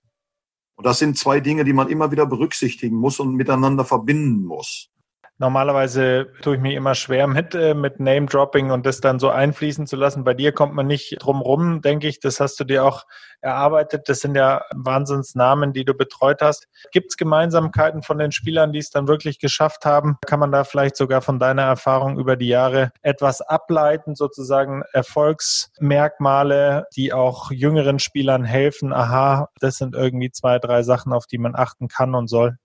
[0.77, 4.91] Und das sind zwei Dinge, die man immer wieder berücksichtigen muss und miteinander verbinden muss.
[5.41, 9.87] Normalerweise tue ich mir immer schwer mit, äh, mit Name-Dropping und das dann so einfließen
[9.87, 10.25] zu lassen.
[10.25, 12.19] Bei dir kommt man nicht drum rum, denke ich.
[12.19, 13.07] Das hast du dir auch
[13.41, 14.09] erarbeitet.
[14.09, 16.67] Das sind ja Wahnsinnsnamen, die du betreut hast.
[16.91, 20.19] Gibt es Gemeinsamkeiten von den Spielern, die es dann wirklich geschafft haben?
[20.27, 26.87] Kann man da vielleicht sogar von deiner Erfahrung über die Jahre etwas ableiten, sozusagen Erfolgsmerkmale,
[26.97, 28.93] die auch jüngeren Spielern helfen?
[28.93, 32.59] Aha, das sind irgendwie zwei, drei Sachen, auf die man achten kann und soll.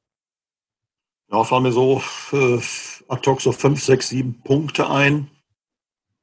[1.33, 1.99] Ja, fallen mir so
[2.31, 2.59] äh,
[3.07, 5.31] ad hoc so fünf, sechs, sieben Punkte ein.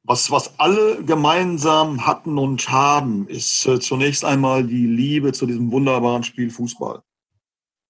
[0.04, 5.72] Was, was alle gemeinsam hatten und haben, ist äh, zunächst einmal die Liebe zu diesem
[5.72, 7.02] wunderbaren Spiel Fußball.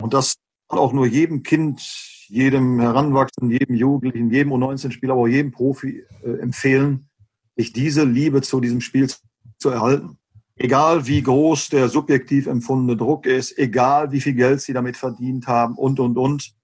[0.00, 0.36] Und das
[0.70, 1.82] kann auch nur jedem Kind,
[2.28, 7.10] jedem Heranwachsenden, jedem Jugendlichen, jedem U19-Spieler, aber auch jedem Profi äh, empfehlen,
[7.54, 9.12] sich diese Liebe zu diesem Spiel
[9.58, 10.16] zu erhalten.
[10.56, 15.46] Egal wie groß der subjektiv empfundene Druck ist, egal wie viel Geld sie damit verdient
[15.46, 16.54] haben und, und, und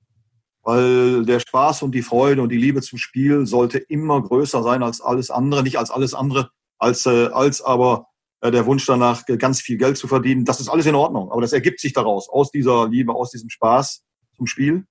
[0.67, 4.83] weil der Spaß und die Freude und die Liebe zum Spiel sollte immer größer sein
[4.83, 8.09] als alles andere, nicht als alles andere, als, äh, als aber
[8.41, 10.45] äh, der Wunsch danach, ganz viel Geld zu verdienen.
[10.45, 13.49] Das ist alles in Ordnung, aber das ergibt sich daraus, aus dieser Liebe, aus diesem
[13.49, 14.03] Spaß
[14.35, 14.85] zum Spiel.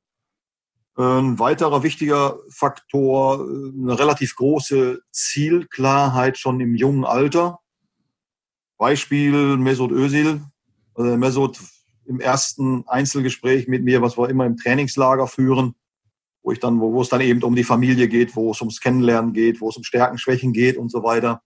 [0.95, 7.59] Ein weiterer wichtiger Faktor, äh, eine relativ große Zielklarheit schon im jungen Alter.
[8.77, 10.41] Beispiel Mesut Özil.
[10.97, 11.59] Mesut
[12.05, 15.75] im ersten Einzelgespräch mit mir, was wir immer im Trainingslager führen,
[16.43, 18.79] wo ich dann, wo, wo es dann eben um die Familie geht, wo es ums
[18.79, 21.41] Kennenlernen geht, wo es um Stärken, Schwächen geht und so weiter.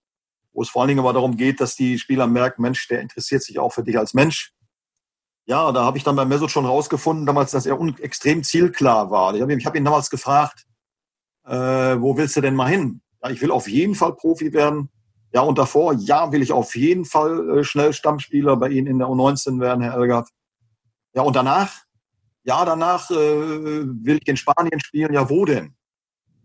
[0.51, 3.43] Wo es vor allen Dingen aber darum geht, dass die Spieler merken, Mensch, der interessiert
[3.43, 4.53] sich auch für dich als Mensch.
[5.45, 9.33] Ja, da habe ich dann bei Mesut schon rausgefunden, damals, dass er extrem zielklar war.
[9.33, 10.65] Ich habe ihn, hab ihn damals gefragt,
[11.45, 11.53] äh,
[11.99, 13.01] wo willst du denn mal hin?
[13.23, 14.89] Ja, ich will auf jeden Fall Profi werden.
[15.31, 18.99] Ja, und davor, ja, will ich auf jeden Fall äh, schnell Stammspieler bei Ihnen in
[18.99, 20.29] der U19 werden, Herr Elgert.
[21.13, 21.83] Ja, und danach?
[22.43, 25.13] Ja, danach äh, will ich in Spanien spielen.
[25.13, 25.75] Ja, wo denn?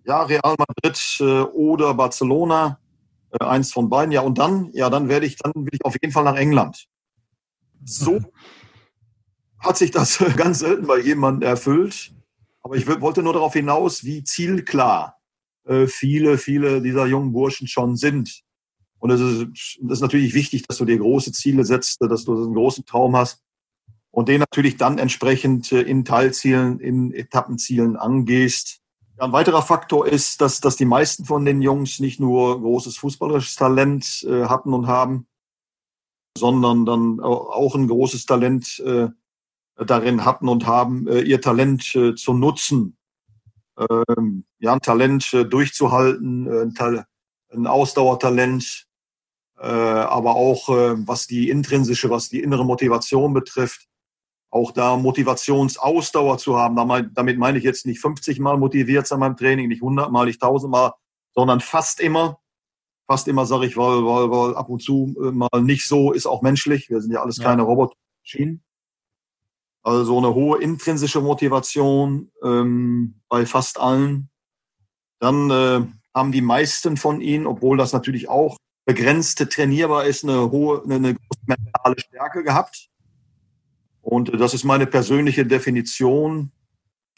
[0.05, 2.79] Ja, Real Madrid äh, oder Barcelona.
[3.31, 4.13] Äh, eins von beiden.
[4.13, 4.71] Ja, und dann?
[4.73, 6.87] Ja, dann werde ich, dann will ich auf jeden Fall nach England.
[7.85, 8.21] So
[9.59, 12.13] hat sich das ganz selten bei jemandem erfüllt.
[12.63, 15.19] Aber ich wollte nur darauf hinaus, wie zielklar
[15.65, 18.43] äh, viele, viele dieser jungen Burschen schon sind.
[18.99, 22.35] Und es ist, das ist natürlich wichtig, dass du dir große Ziele setzt, dass du
[22.43, 23.45] einen großen Traum hast
[24.15, 28.81] und den natürlich dann entsprechend äh, in Teilzielen, in Etappenzielen angehst.
[29.19, 33.57] Ein weiterer Faktor ist, dass, dass die meisten von den Jungs nicht nur großes fußballerisches
[33.57, 35.27] Talent äh, hatten und haben,
[36.39, 39.09] sondern dann auch ein großes Talent äh,
[39.85, 42.97] darin hatten und haben, äh, ihr Talent zu nutzen.
[43.77, 47.05] Ähm, ja, ein Talent durchzuhalten, ein, Tal
[47.51, 48.87] ein Ausdauertalent,
[49.59, 53.89] äh, aber auch was die intrinsische, was die innere Motivation betrifft,
[54.55, 56.77] auch da Motivationsausdauer zu haben.
[57.15, 60.41] Damit meine ich jetzt nicht 50 Mal motiviert sein beim Training, nicht 100 Mal, nicht
[60.41, 60.93] 1000 Mal,
[61.35, 62.39] sondern fast immer.
[63.07, 66.27] Fast immer sage ich, weil, weil, weil ab und zu äh, mal nicht so ist
[66.27, 66.89] auch menschlich.
[66.89, 67.69] Wir sind ja alles keine ja.
[67.69, 68.63] Robotermaschinen.
[69.83, 74.31] Also eine hohe intrinsische Motivation ähm, bei fast allen.
[75.19, 75.81] Dann äh,
[76.15, 80.95] haben die meisten von ihnen, obwohl das natürlich auch begrenzte trainierbar ist, eine hohe, eine,
[80.95, 82.89] eine mentale Stärke gehabt.
[84.05, 86.53] Und äh, das ist meine persönliche Definition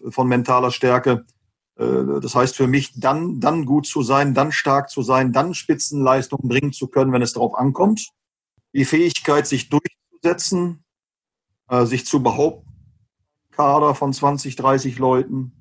[0.08, 1.26] von mentaler Stärke.
[1.76, 5.52] Äh, das heißt für mich, dann, dann gut zu sein, dann stark zu sein, dann
[5.52, 8.08] Spitzenleistungen bringen zu können, wenn es darauf ankommt.
[8.72, 10.84] Die Fähigkeit, sich durchzusetzen,
[11.68, 12.64] äh, sich zu behaupten,
[13.50, 15.52] Kader von 20, 30 Leuten,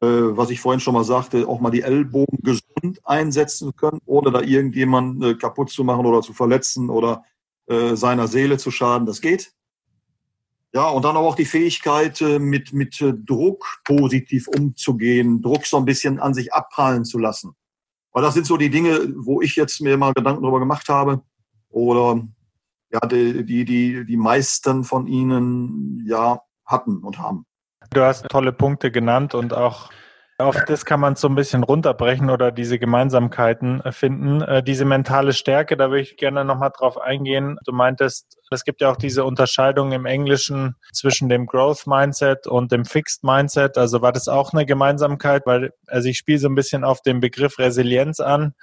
[0.00, 4.40] was ich vorhin schon mal sagte, auch mal die Ellbogen gesund einsetzen können, ohne da
[4.40, 7.24] irgendjemanden kaputt zu machen oder zu verletzen oder
[7.66, 9.06] seiner Seele zu schaden.
[9.06, 9.52] Das geht.
[10.78, 15.66] Ja, und dann aber auch die Fähigkeit, äh, mit, mit äh, Druck positiv umzugehen, Druck
[15.66, 17.56] so ein bisschen an sich abprallen zu lassen.
[18.12, 21.20] Weil das sind so die Dinge, wo ich jetzt mir mal Gedanken darüber gemacht habe.
[21.68, 22.22] Oder
[22.92, 27.44] ja, die, die, die, die meisten von ihnen ja hatten und haben.
[27.90, 29.90] Du hast tolle Punkte genannt und auch
[30.38, 34.40] auf das kann man so ein bisschen runterbrechen oder diese Gemeinsamkeiten finden.
[34.40, 37.58] Äh, diese mentale Stärke, da würde ich gerne nochmal drauf eingehen.
[37.64, 42.70] Du meintest, es gibt ja auch diese Unterscheidung im Englischen zwischen dem Growth Mindset und
[42.70, 43.76] dem Fixed Mindset.
[43.76, 47.18] Also war das auch eine Gemeinsamkeit, weil also ich spiele so ein bisschen auf den
[47.18, 48.54] Begriff Resilienz an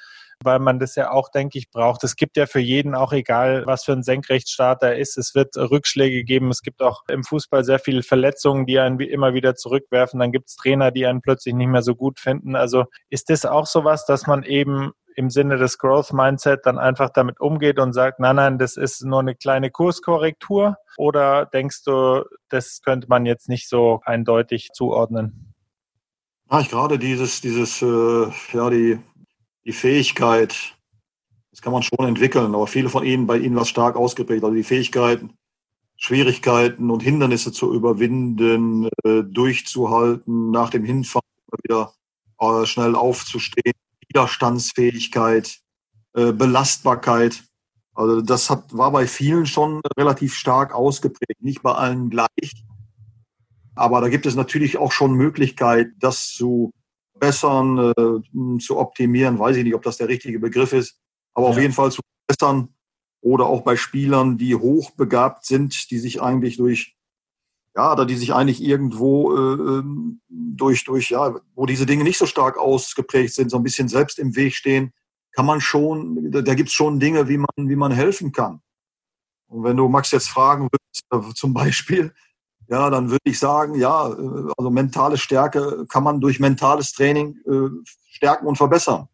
[0.43, 2.04] weil man das ja auch, denke ich, braucht.
[2.04, 5.17] Es gibt ja für jeden auch egal, was für ein Senkrechtstarter er ist.
[5.17, 6.50] Es wird Rückschläge geben.
[6.50, 10.19] Es gibt auch im Fußball sehr viele Verletzungen, die einen immer wieder zurückwerfen.
[10.19, 12.56] Dann gibt es Trainer, die einen plötzlich nicht mehr so gut finden.
[12.56, 17.10] Also ist das auch sowas, dass man eben im Sinne des Growth Mindset dann einfach
[17.10, 20.78] damit umgeht und sagt, nein, nein, das ist nur eine kleine Kurskorrektur?
[20.98, 25.54] Oder denkst du, das könnte man jetzt nicht so eindeutig zuordnen?
[26.52, 29.00] Ja, ich gerade dieses, dieses, äh, ja, die
[29.65, 30.75] die Fähigkeit,
[31.51, 34.43] das kann man schon entwickeln, aber viele von ihnen, bei ihnen war es stark ausgeprägt,
[34.43, 35.34] also die Fähigkeiten,
[35.97, 41.23] Schwierigkeiten und Hindernisse zu überwinden, äh, durchzuhalten, nach dem Hinfahren
[41.63, 41.93] wieder
[42.39, 43.73] äh, schnell aufzustehen,
[44.08, 45.60] Widerstandsfähigkeit,
[46.13, 47.43] äh, Belastbarkeit.
[47.93, 52.65] Also das hat, war bei vielen schon relativ stark ausgeprägt, nicht bei allen gleich.
[53.73, 56.71] Aber da gibt es natürlich auch schon Möglichkeit, das zu
[57.25, 60.99] verbessern, äh, zu optimieren, weiß ich nicht, ob das der richtige Begriff ist,
[61.33, 61.51] aber ja.
[61.51, 62.69] auf jeden Fall zu verbessern
[63.21, 66.95] oder auch bei Spielern, die hochbegabt sind, die sich eigentlich durch
[67.77, 72.17] ja, oder die sich eigentlich irgendwo äh, ähm, durch, durch, ja, wo diese Dinge nicht
[72.17, 74.93] so stark ausgeprägt sind, so ein bisschen selbst im Weg stehen,
[75.33, 78.61] kann man schon, da, da gibt es schon Dinge, wie man, wie man helfen kann.
[79.47, 82.13] Und wenn du Max jetzt fragen würdest, äh, zum Beispiel,
[82.67, 84.06] ja, dann würde ich sagen, ja,
[84.58, 87.69] also mentale Stärke kann man durch mentales Training äh,
[88.08, 89.08] stärken und verbessern.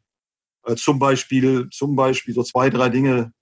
[0.65, 3.33] Äh, zum Beispiel, zum Beispiel so zwei, drei Dinge,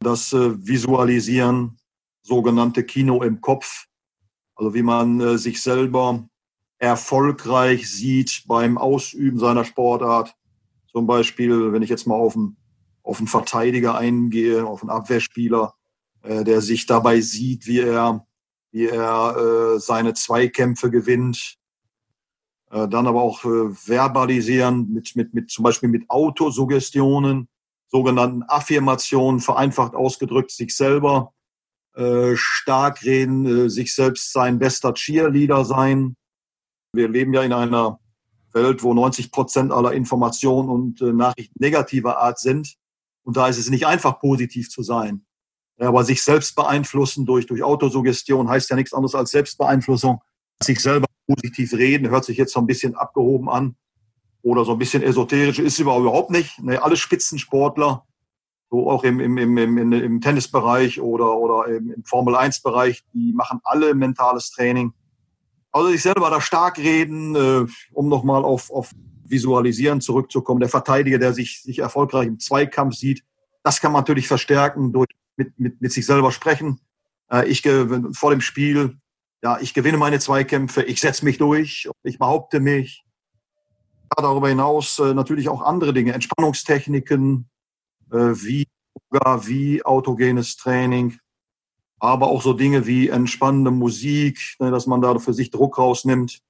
[0.00, 1.78] das äh, Visualisieren,
[2.22, 3.86] sogenannte Kino im Kopf,
[4.56, 6.26] also wie man sich selber
[6.78, 10.34] erfolgreich sieht beim Ausüben seiner Sportart.
[10.90, 12.56] Zum Beispiel, wenn ich jetzt mal auf einen,
[13.02, 15.74] auf einen Verteidiger eingehe, auf einen Abwehrspieler,
[16.22, 18.24] der sich dabei sieht, wie er
[18.74, 21.58] wie er äh, seine Zweikämpfe gewinnt.
[22.72, 27.48] Äh, dann aber auch äh, verbalisieren mit, mit, mit zum Beispiel mit Autosuggestionen,
[27.86, 31.32] sogenannten Affirmationen, vereinfacht ausgedrückt, sich selber
[31.94, 36.16] äh, stark reden, äh, sich selbst sein bester Cheerleader sein.
[36.92, 38.00] Wir leben ja in einer
[38.52, 42.74] Welt, wo 90 Prozent aller Informationen und äh, Nachrichten negativer Art sind.
[43.22, 45.24] Und da ist es nicht einfach, positiv zu sein.
[45.78, 50.22] Aber sich selbst beeinflussen durch, durch Autosuggestion heißt ja nichts anderes als Selbstbeeinflussung.
[50.62, 53.76] Sich selber positiv reden, hört sich jetzt so ein bisschen abgehoben an
[54.42, 56.62] oder so ein bisschen esoterisch, ist überhaupt nicht.
[56.62, 58.04] Nee, alle Spitzensportler,
[58.70, 63.60] so auch im, im, im, im, im Tennisbereich oder, oder im, im Formel-1-Bereich, die machen
[63.64, 64.92] alle mentales Training.
[65.72, 68.92] Also sich selber da stark reden, äh, um nochmal auf, auf
[69.24, 70.60] Visualisieren zurückzukommen.
[70.60, 73.24] Der Verteidiger, der sich, sich erfolgreich im Zweikampf sieht,
[73.62, 76.80] das kann man natürlich verstärken durch mit, mit, mit sich selber sprechen.
[77.30, 77.62] Äh, ich
[78.12, 78.98] vor dem Spiel,
[79.42, 83.04] ja, ich gewinne meine Zweikämpfe, ich setze mich durch, ich behaupte mich.
[84.16, 87.48] Ja, darüber hinaus äh, natürlich auch andere Dinge, Entspannungstechniken,
[88.10, 88.66] äh, wie
[89.12, 91.18] Yoga, wie autogenes Training,
[91.98, 96.40] aber auch so Dinge wie entspannende Musik, ne, dass man da für sich Druck rausnimmt.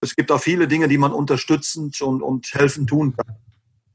[0.00, 3.36] Es gibt da viele Dinge, die man unterstützend und, und helfen tun kann.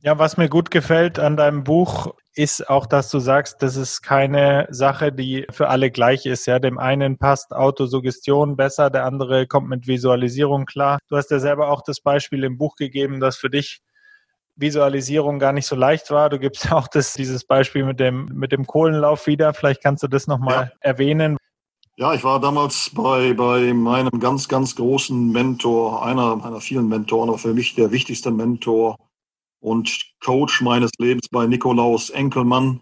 [0.02, 4.02] Ja, was mir gut gefällt an deinem Buch ist auch, dass du sagst, das ist
[4.02, 6.46] keine Sache, die für alle gleich ist.
[6.46, 11.00] Ja, dem einen passt Autosuggestion besser, der andere kommt mit Visualisierung klar.
[11.08, 13.82] Du hast ja selber auch das Beispiel im Buch gegeben, dass für dich
[14.58, 16.30] Visualisierung gar nicht so leicht war.
[16.30, 19.54] Du gibst auch das, dieses Beispiel mit dem, mit dem Kohlenlauf wieder.
[19.54, 20.90] Vielleicht kannst du das nochmal ja.
[20.92, 21.38] erwähnen.
[21.98, 27.30] Ja, ich war damals bei, bei meinem ganz, ganz großen Mentor, einer meiner vielen Mentoren,
[27.30, 28.98] aber für mich der wichtigste Mentor,
[29.66, 32.82] und Coach meines Lebens bei Nikolaus Enkelmann.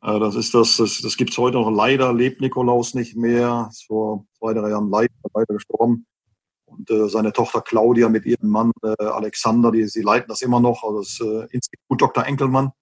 [0.00, 1.70] Äh, das ist das, das, das gibt es heute noch.
[1.70, 6.06] Leider lebt Nikolaus nicht mehr, ist vor zwei, drei Jahren leider, leider gestorben.
[6.64, 10.60] Und äh, seine Tochter Claudia mit ihrem Mann äh, Alexander, die, sie leiten das immer
[10.60, 12.24] noch, also das äh, Institut Dr.
[12.24, 12.72] Enkelmann.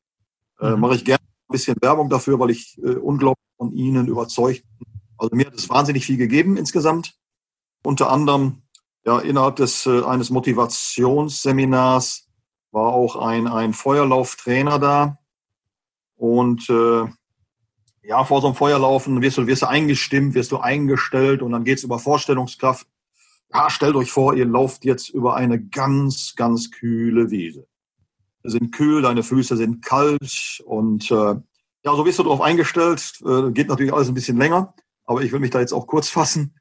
[0.60, 0.80] Äh, mhm.
[0.80, 4.86] Mache ich gerne ein bisschen Werbung dafür, weil ich äh, unglaublich von ihnen überzeugt bin.
[5.18, 7.16] Also mir hat es wahnsinnig viel gegeben insgesamt.
[7.82, 8.62] Unter anderem
[9.04, 12.29] ja innerhalb des äh, eines Motivationsseminars
[12.72, 15.18] war auch ein, ein Feuerlauftrainer da.
[16.16, 17.04] Und äh,
[18.02, 21.64] ja, vor so einem Feuerlaufen wirst du, wirst du eingestimmt, wirst du eingestellt und dann
[21.64, 22.86] geht's über Vorstellungskraft.
[23.52, 27.66] Ja, stellt euch vor, ihr lauft jetzt über eine ganz, ganz kühle Wiese.
[28.42, 31.34] Sie sind kühl, deine Füße sind kalt und äh,
[31.84, 33.20] ja, so wirst du darauf eingestellt.
[33.24, 36.08] Äh, geht natürlich alles ein bisschen länger, aber ich will mich da jetzt auch kurz
[36.08, 36.54] fassen.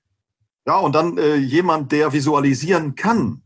[0.66, 3.44] Ja, und dann äh, jemand, der visualisieren kann,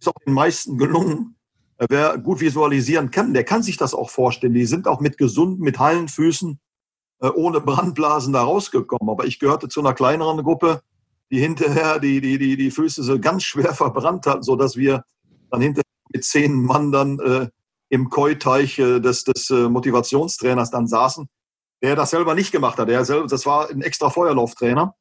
[0.00, 1.36] ist auch den meisten gelungen,
[1.78, 4.54] wer gut visualisieren kann, der kann sich das auch vorstellen.
[4.54, 6.58] Die sind auch mit gesunden, mit heilen Füßen,
[7.20, 9.08] äh, ohne Brandblasen da rausgekommen.
[9.10, 10.82] Aber ich gehörte zu einer kleineren Gruppe,
[11.30, 15.04] die hinterher die, die, die, die Füße so ganz schwer verbrannt hatten, so dass wir
[15.50, 17.48] dann hinterher mit zehn Mann dann äh,
[17.88, 21.26] im Koi-Teich äh, des, des äh, Motivationstrainers dann saßen,
[21.82, 22.88] der das selber nicht gemacht hat.
[22.88, 24.94] Der selber, das war ein extra Feuerlauftrainer.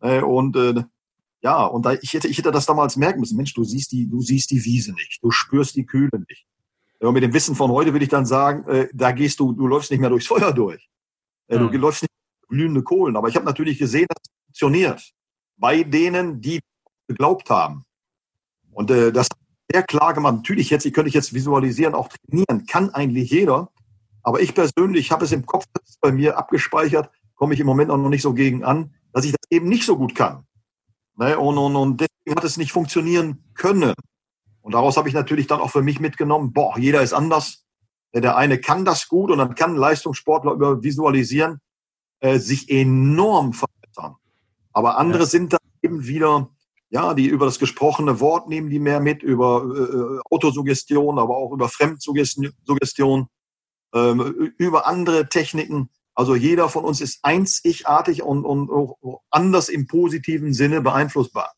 [0.00, 0.82] Äh, und äh,
[1.42, 3.36] ja, und da, ich hätte, ich hätte das damals merken müssen.
[3.36, 5.18] Mensch, du siehst die, du siehst die Wiese nicht.
[5.22, 6.46] Du spürst die Kühle nicht.
[7.00, 9.66] Ja, mit dem Wissen von heute will ich dann sagen, äh, da gehst du, du
[9.66, 10.88] läufst nicht mehr durchs Feuer durch.
[11.48, 11.74] Äh, du mhm.
[11.74, 12.12] läufst nicht
[12.48, 13.16] glühende Kohlen.
[13.16, 15.12] Aber ich habe natürlich gesehen, dass es funktioniert.
[15.56, 16.60] Bei denen, die
[17.08, 17.84] geglaubt haben.
[18.70, 19.26] Und äh, das
[19.72, 20.36] sehr klar gemacht.
[20.36, 23.70] Natürlich jetzt, ich könnte ich jetzt visualisieren, auch trainieren, kann eigentlich jeder.
[24.22, 25.66] Aber ich persönlich habe es im Kopf
[26.00, 29.32] bei mir abgespeichert, komme ich im Moment auch noch nicht so gegen an, dass ich
[29.32, 30.46] das eben nicht so gut kann.
[31.22, 31.38] Ne?
[31.38, 33.94] Und, und, und deswegen hat es nicht funktionieren können.
[34.60, 37.64] Und daraus habe ich natürlich dann auch für mich mitgenommen, boah, jeder ist anders.
[38.14, 41.60] Der eine kann das gut und dann kann Leistungssportler über Visualisieren
[42.20, 44.16] äh, sich enorm verbessern.
[44.72, 45.28] Aber andere ja.
[45.28, 46.50] sind dann eben wieder,
[46.90, 51.52] ja, die über das gesprochene Wort nehmen die mehr mit, über äh, Autosuggestion, aber auch
[51.52, 53.26] über Fremdsuggestion,
[53.94, 54.10] äh,
[54.58, 55.88] über andere Techniken.
[56.14, 61.52] Also jeder von uns ist einzigartig und, und, und anders im positiven Sinne beeinflussbar.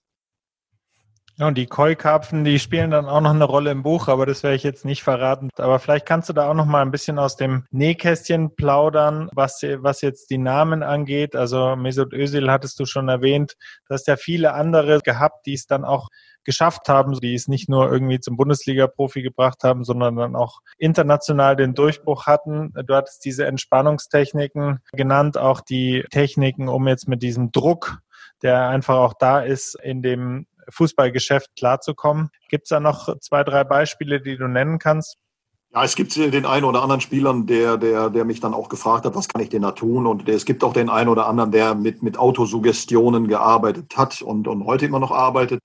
[1.36, 4.44] Ja, und die Koi-Karpfen, die spielen dann auch noch eine Rolle im Buch, aber das
[4.44, 5.50] werde ich jetzt nicht verraten.
[5.56, 9.62] Aber vielleicht kannst du da auch noch mal ein bisschen aus dem Nähkästchen plaudern, was,
[9.78, 11.34] was jetzt die Namen angeht.
[11.34, 13.56] Also Mesut Özil hattest du schon erwähnt.
[13.88, 16.08] Du hast ja viele andere gehabt, die es dann auch
[16.44, 21.56] geschafft haben, die es nicht nur irgendwie zum Bundesliga-Profi gebracht haben, sondern dann auch international
[21.56, 22.72] den Durchbruch hatten.
[22.86, 27.98] Du hattest diese Entspannungstechniken genannt, auch die Techniken, um jetzt mit diesem Druck,
[28.42, 32.30] der einfach auch da ist, in dem Fußballgeschäft klarzukommen.
[32.48, 35.16] Gibt es da noch zwei, drei Beispiele, die du nennen kannst?
[35.74, 39.04] Ja, es gibt den einen oder anderen Spielern, der, der, der mich dann auch gefragt
[39.04, 40.06] hat, was kann ich denn da tun?
[40.06, 44.46] Und es gibt auch den einen oder anderen, der mit, mit Autosuggestionen gearbeitet hat und,
[44.46, 45.60] und heute immer noch arbeitet.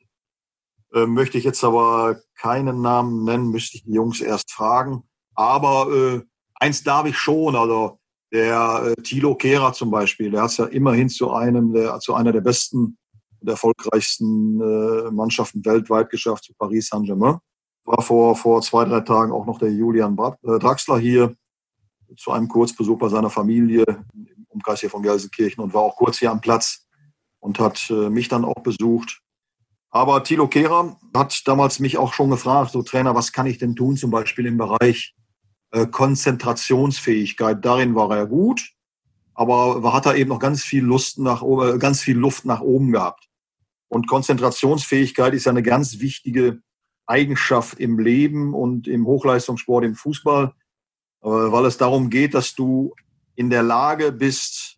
[0.95, 5.03] Äh, möchte ich jetzt aber keinen Namen nennen, müsste ich die Jungs erst fragen.
[5.35, 6.21] Aber äh,
[6.55, 7.99] eins darf ich schon, also
[8.33, 12.15] der äh, Thilo Kehrer zum Beispiel, der hat es ja immerhin zu einem der, zu
[12.15, 12.97] einer der besten
[13.41, 17.39] und erfolgreichsten äh, Mannschaften weltweit geschafft, zu Paris Saint-Germain
[17.89, 21.35] war vor, vor zwei, drei Tagen auch noch der Julian äh, Draxler hier
[22.17, 23.83] zu einem Kurzbesuch bei seiner Familie
[24.13, 26.87] im Umkreis hier von Gelsenkirchen und war auch kurz hier am Platz
[27.39, 29.21] und hat äh, mich dann auch besucht.
[29.89, 33.75] Aber Thilo Kehrer hat damals mich auch schon gefragt, so Trainer, was kann ich denn
[33.75, 35.15] tun, zum Beispiel im Bereich
[35.71, 37.65] äh, Konzentrationsfähigkeit.
[37.65, 38.69] Darin war er gut,
[39.33, 41.43] aber hat er eben noch ganz viel Lust nach,
[41.79, 43.28] ganz viel Luft nach oben gehabt.
[43.89, 46.61] Und Konzentrationsfähigkeit ist ja eine ganz wichtige
[47.05, 50.53] Eigenschaft im Leben und im Hochleistungssport, im Fußball,
[51.23, 52.93] äh, weil es darum geht, dass du
[53.35, 54.77] in der Lage bist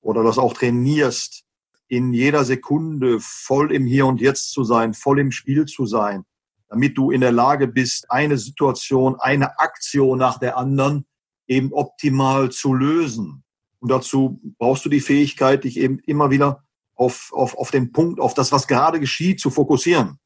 [0.00, 1.44] oder das auch trainierst,
[1.88, 6.24] in jeder Sekunde voll im Hier und Jetzt zu sein, voll im Spiel zu sein,
[6.68, 11.06] damit du in der Lage bist, eine Situation, eine Aktion nach der anderen
[11.46, 13.42] eben optimal zu lösen.
[13.80, 16.64] Und dazu brauchst du die Fähigkeit, dich eben immer wieder
[16.98, 20.18] auf, auf, auf den Punkt, auf das, was gerade geschieht, zu fokussieren.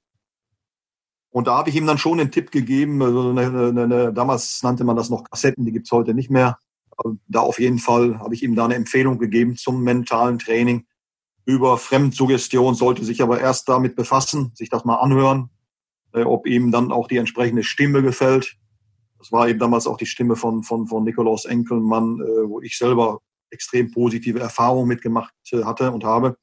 [1.31, 4.63] Und da habe ich ihm dann schon den Tipp gegeben, also eine, eine, eine, damals
[4.63, 6.59] nannte man das noch Kassetten, die gibt's heute nicht mehr.
[7.29, 10.87] Da auf jeden Fall habe ich ihm da eine Empfehlung gegeben zum mentalen Training
[11.45, 15.51] über Fremdsuggestion, sollte sich aber erst damit befassen, sich das mal anhören,
[16.13, 18.57] äh, ob ihm dann auch die entsprechende Stimme gefällt.
[19.19, 22.79] Das war eben damals auch die Stimme von, von, von Nikolaus Enkelmann, äh, wo ich
[22.79, 23.21] selber
[23.51, 26.37] extrem positive Erfahrungen mitgemacht äh, hatte und habe.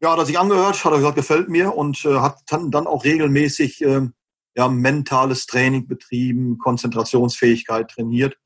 [0.00, 3.04] Ja, hat er sich angehört, hat er gesagt, gefällt mir und äh, hat dann, auch
[3.04, 4.08] regelmäßig äh,
[4.56, 8.36] ja, mentales Training betrieben, Konzentrationsfähigkeit trainiert.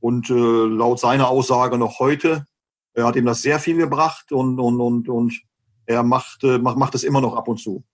[0.00, 2.44] Und äh, laut seiner Aussage noch heute,
[2.92, 5.40] er hat ihm das sehr viel gebracht und, und, und, und
[5.86, 7.84] er macht, äh, macht, macht es immer noch ab und zu.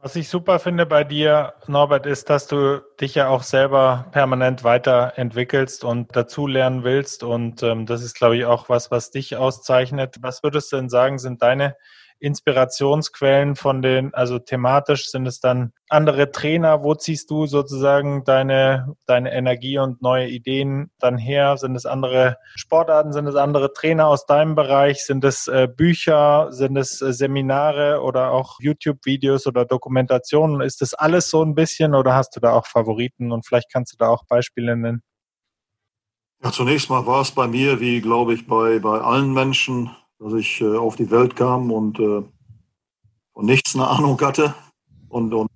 [0.00, 4.62] Was ich super finde bei dir, Norbert, ist, dass du dich ja auch selber permanent
[4.62, 7.24] weiterentwickelst und dazulernen willst.
[7.24, 10.18] Und ähm, das ist, glaube ich, auch was, was dich auszeichnet.
[10.20, 11.74] Was würdest du denn sagen, sind deine
[12.20, 16.82] Inspirationsquellen von den, also thematisch sind es dann andere Trainer?
[16.82, 21.56] Wo ziehst du sozusagen deine, deine Energie und neue Ideen dann her?
[21.56, 23.12] Sind es andere Sportarten?
[23.12, 25.04] Sind es andere Trainer aus deinem Bereich?
[25.04, 26.48] Sind es äh, Bücher?
[26.50, 30.60] Sind es äh, Seminare oder auch YouTube-Videos oder Dokumentationen?
[30.60, 33.92] Ist das alles so ein bisschen oder hast du da auch Favoriten und vielleicht kannst
[33.92, 35.02] du da auch Beispiele nennen?
[36.42, 40.32] Ja, zunächst mal war es bei mir, wie glaube ich bei, bei allen Menschen, dass
[40.34, 42.22] ich äh, auf die Welt kam und äh,
[43.32, 44.54] von nichts eine Ahnung hatte
[45.08, 45.48] und, und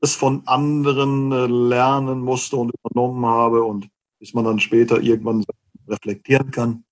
[0.00, 3.88] es von anderen äh, lernen musste und übernommen habe und
[4.18, 5.44] bis man dann später irgendwann
[5.86, 6.84] reflektieren kann.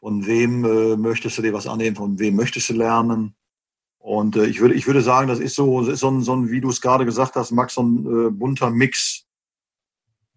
[0.00, 1.96] Von wem äh, möchtest du dir was annehmen?
[1.96, 3.34] Von wem möchtest du lernen?
[3.98, 6.34] Und äh, ich würde, ich würde sagen, das ist so, das ist so ein, so
[6.34, 9.26] ein wie du es gerade gesagt hast, Max, so ein äh, bunter Mix.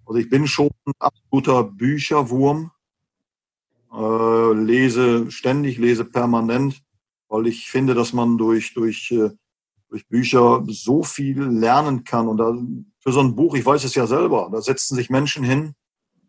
[0.05, 2.71] Also ich bin schon ein absoluter Bücherwurm
[3.93, 6.81] äh, lese ständig, lese permanent,
[7.27, 9.29] weil ich finde, dass man durch, durch, äh,
[9.89, 12.27] durch Bücher so viel lernen kann.
[12.27, 12.55] Und da,
[12.99, 15.73] für so ein Buch, ich weiß es ja selber, da setzen sich Menschen hin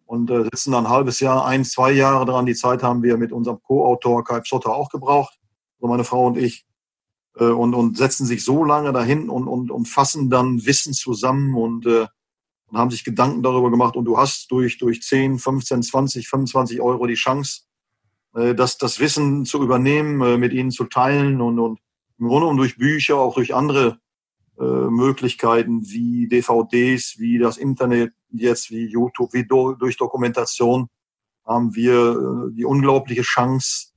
[0.06, 2.46] und äh, sitzen dann ein halbes Jahr, ein, zwei Jahre dran.
[2.46, 5.38] Die Zeit haben wir mit unserem Co-Autor Kai Psotter auch gebraucht,
[5.78, 6.66] also meine Frau und ich.
[7.36, 11.54] Äh, und, und setzen sich so lange dahin und, und, und fassen dann Wissen zusammen
[11.54, 12.06] und äh,
[12.72, 16.80] und haben sich Gedanken darüber gemacht und du hast durch, durch 10, 15, 20, 25
[16.80, 17.62] Euro die Chance,
[18.34, 21.78] äh, das, das Wissen zu übernehmen, äh, mit ihnen zu teilen und, und
[22.18, 23.98] im Grunde und durch Bücher, auch durch andere
[24.58, 30.88] äh, Möglichkeiten wie DVDs, wie das Internet jetzt, wie YouTube, wie durch Dokumentation
[31.44, 33.88] haben wir äh, die unglaubliche Chance,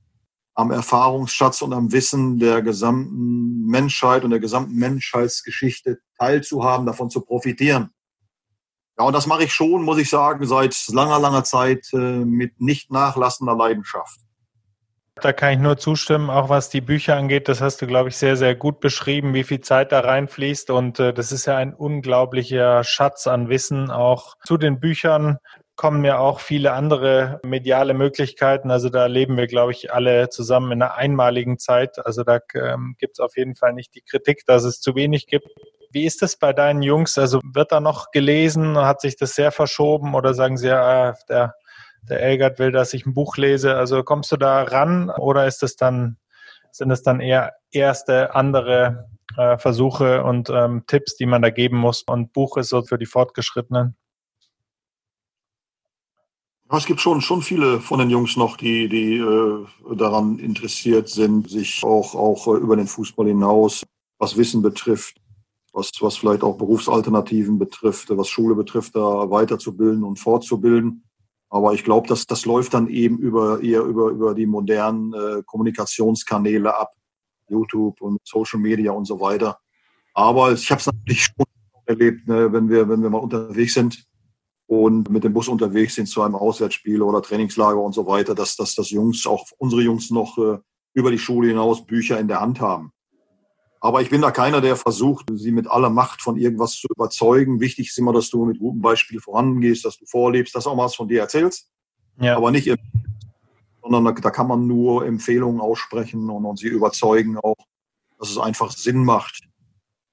[0.54, 7.20] am Erfahrungsschatz und am Wissen der gesamten Menschheit und der gesamten Menschheitsgeschichte teilzuhaben, davon zu
[7.20, 7.90] profitieren.
[8.98, 12.60] Ja, und das mache ich schon, muss ich sagen, seit langer, langer Zeit äh, mit
[12.60, 14.20] nicht nachlassender Leidenschaft.
[15.22, 17.48] Da kann ich nur zustimmen, auch was die Bücher angeht.
[17.48, 20.70] Das hast du, glaube ich, sehr, sehr gut beschrieben, wie viel Zeit da reinfließt.
[20.70, 23.90] Und äh, das ist ja ein unglaublicher Schatz an Wissen.
[23.90, 25.38] Auch zu den Büchern
[25.74, 28.70] kommen ja auch viele andere mediale Möglichkeiten.
[28.70, 32.04] Also da leben wir, glaube ich, alle zusammen in einer einmaligen Zeit.
[32.04, 35.26] Also da ähm, gibt es auf jeden Fall nicht die Kritik, dass es zu wenig
[35.26, 35.48] gibt.
[35.96, 37.16] Wie ist das bei deinen Jungs?
[37.16, 38.76] Also wird da noch gelesen?
[38.76, 41.54] Hat sich das sehr verschoben oder sagen sie, ja, der,
[42.02, 43.76] der Elgert will, dass ich ein Buch lese?
[43.76, 46.18] Also kommst du da ran oder ist es dann,
[46.70, 51.78] sind es dann eher erste andere äh, Versuche und ähm, Tipps, die man da geben
[51.78, 53.96] muss und Buch ist so für die Fortgeschrittenen?
[56.70, 59.66] Es gibt schon, schon viele von den Jungs noch, die, die äh,
[59.96, 63.82] daran interessiert sind, sich auch, auch äh, über den Fußball hinaus,
[64.18, 65.16] was Wissen betrifft,
[65.76, 71.04] was, was vielleicht auch Berufsalternativen betrifft, was Schule betrifft, da weiterzubilden und fortzubilden.
[71.50, 75.42] Aber ich glaube, dass das läuft dann eben über eher über, über die modernen äh,
[75.44, 76.94] Kommunikationskanäle ab,
[77.48, 79.58] YouTube und Social Media und so weiter.
[80.14, 81.44] Aber ich habe es natürlich schon
[81.84, 84.02] erlebt, ne, wenn wir, wenn wir mal unterwegs sind
[84.66, 88.56] und mit dem Bus unterwegs sind zu einem Auswärtsspiel oder Trainingslager und so weiter, dass,
[88.56, 90.58] dass das Jungs, auch unsere Jungs noch äh,
[90.94, 92.92] über die Schule hinaus Bücher in der Hand haben.
[93.80, 97.60] Aber ich bin da keiner, der versucht, sie mit aller Macht von irgendwas zu überzeugen.
[97.60, 100.86] Wichtig ist immer, dass du mit gutem Beispiel vorangehst, dass du vorlebst, dass auch mal
[100.86, 101.68] was von dir erzählst.
[102.18, 102.36] Ja.
[102.36, 102.72] Aber nicht,
[103.82, 107.56] sondern da, da, kann man nur Empfehlungen aussprechen und, und sie überzeugen auch,
[108.18, 109.40] dass es einfach Sinn macht,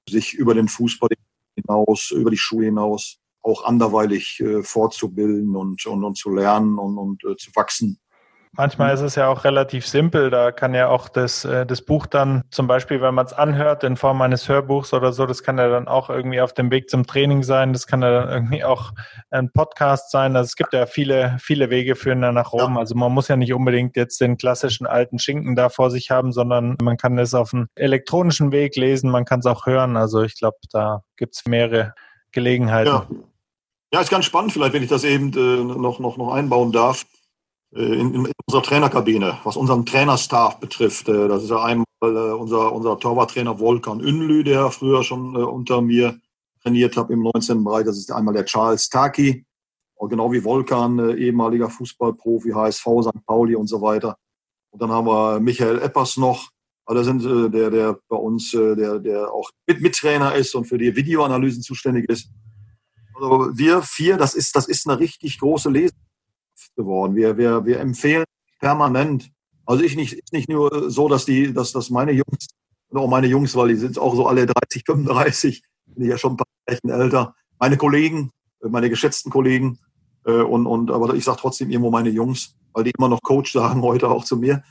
[0.08, 1.08] sich über den Fußball
[1.56, 6.96] hinaus, über die Schule hinaus auch anderweitig äh, fortzubilden und, und, und zu lernen und,
[6.98, 7.98] und äh, zu wachsen.
[8.56, 10.30] Manchmal ist es ja auch relativ simpel.
[10.30, 13.82] Da kann ja auch das, äh, das Buch dann zum Beispiel, wenn man es anhört
[13.82, 16.88] in Form eines Hörbuchs oder so, das kann ja dann auch irgendwie auf dem Weg
[16.88, 17.72] zum Training sein.
[17.72, 18.92] Das kann ja dann irgendwie auch
[19.30, 20.36] ein Podcast sein.
[20.36, 22.76] Also es gibt ja viele, viele Wege führen da nach Rom.
[22.78, 26.30] Also man muss ja nicht unbedingt jetzt den klassischen alten Schinken da vor sich haben,
[26.30, 29.10] sondern man kann es auf einem elektronischen Weg lesen.
[29.10, 29.96] Man kann es auch hören.
[29.96, 31.94] Also ich glaube, da gibt es mehrere
[32.30, 32.88] Gelegenheiten.
[32.88, 33.06] Ja.
[33.92, 37.04] ja, ist ganz spannend vielleicht, wenn ich das eben äh, noch, noch, noch einbauen darf.
[37.74, 41.08] Äh, in, in, unserer Trainerkabine, was unseren Trainerstaff betrifft.
[41.08, 45.80] Äh, das ist ja einmal äh, unser, unser Torwarttrainer Volkan Ünlü, der früher schon unter
[45.80, 46.18] mir
[46.62, 47.64] trainiert hat im 19.
[47.64, 47.84] Bereich.
[47.84, 49.44] Das ist einmal der Charles Taki,
[50.08, 53.26] genau wie Volkan, ehemaliger Fußballprofi, HSV, St.
[53.26, 54.16] Pauli und so weiter.
[54.70, 56.50] Und dann haben wir Michael Eppers noch,
[56.84, 60.94] also sind der, der bei uns, der, der auch mit Mittrainer ist und für die
[60.94, 62.28] Videoanalysen zuständig ist.
[63.14, 66.03] Also wir vier, das ist, das ist eine richtig große Lesung
[66.76, 67.16] geworden.
[67.16, 68.24] Wir, wir, wir empfehlen
[68.60, 69.30] permanent.
[69.66, 72.48] Also ich nicht, nicht nur so, dass die, dass, dass meine Jungs,
[72.94, 76.34] auch meine Jungs, weil die sind auch so alle 30, 35, bin ich ja schon
[76.34, 77.34] ein paar Jährchen älter.
[77.58, 79.78] Meine Kollegen, meine geschätzten Kollegen,
[80.24, 83.52] äh, und, und, aber ich sage trotzdem irgendwo meine Jungs, weil die immer noch Coach
[83.52, 84.62] sagen heute auch zu mir.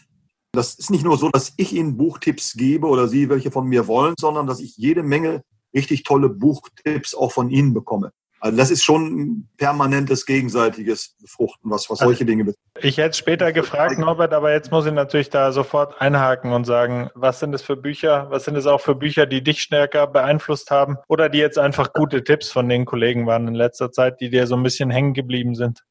[0.52, 3.88] Das ist nicht nur so, dass ich ihnen Buchtipps gebe oder sie welche von mir
[3.88, 5.44] wollen, sondern dass ich jede Menge
[5.74, 8.12] richtig tolle Buchtipps auch von ihnen bekomme.
[8.44, 12.60] Also das ist schon ein permanentes gegenseitiges Befruchten, was, was solche Dinge betrifft.
[12.82, 17.10] Ich hätte später gefragt, Norbert, aber jetzt muss ich natürlich da sofort einhaken und sagen,
[17.16, 18.28] was sind es für Bücher?
[18.32, 21.94] Was sind es auch für Bücher, die dich stärker beeinflusst haben oder die jetzt einfach
[21.94, 25.14] gute Tipps von den Kollegen waren in letzter Zeit, die dir so ein bisschen hängen
[25.14, 25.82] geblieben sind?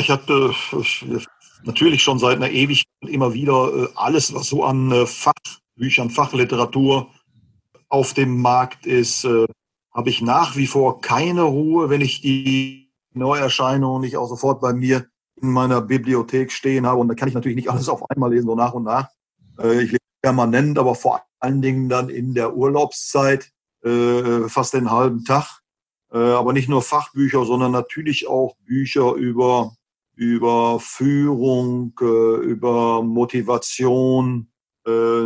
[0.00, 0.52] Ich hatte
[1.62, 7.08] natürlich schon seit einer Ewigkeit immer wieder äh, alles, was so an äh, Fachbüchern, Fachliteratur
[7.88, 9.46] auf dem Markt ist, äh,
[9.92, 14.72] habe ich nach wie vor keine Ruhe, wenn ich die Neuerscheinungen nicht auch sofort bei
[14.72, 15.06] mir
[15.40, 17.00] in meiner Bibliothek stehen habe.
[17.00, 19.08] Und da kann ich natürlich nicht alles auf einmal lesen, so nach und nach.
[19.58, 23.50] Äh, ich lese permanent, aber vor allen Dingen dann in der Urlaubszeit
[23.82, 25.60] äh, fast den halben Tag.
[26.12, 29.74] Äh, aber nicht nur Fachbücher, sondern natürlich auch Bücher über,
[30.14, 34.48] über Führung, über Motivation,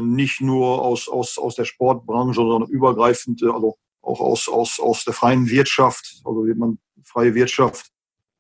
[0.03, 5.15] nicht nur aus, aus, aus der Sportbranche, sondern übergreifend, also auch aus, aus, aus der
[5.15, 7.91] freien Wirtschaft, also man freie Wirtschaft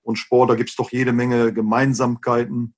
[0.02, 2.74] und Sport, da gibt es doch jede Menge Gemeinsamkeiten,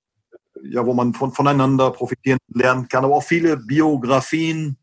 [0.63, 4.79] ja, wo man von, voneinander profitieren lernen kann, aber auch viele Biografien,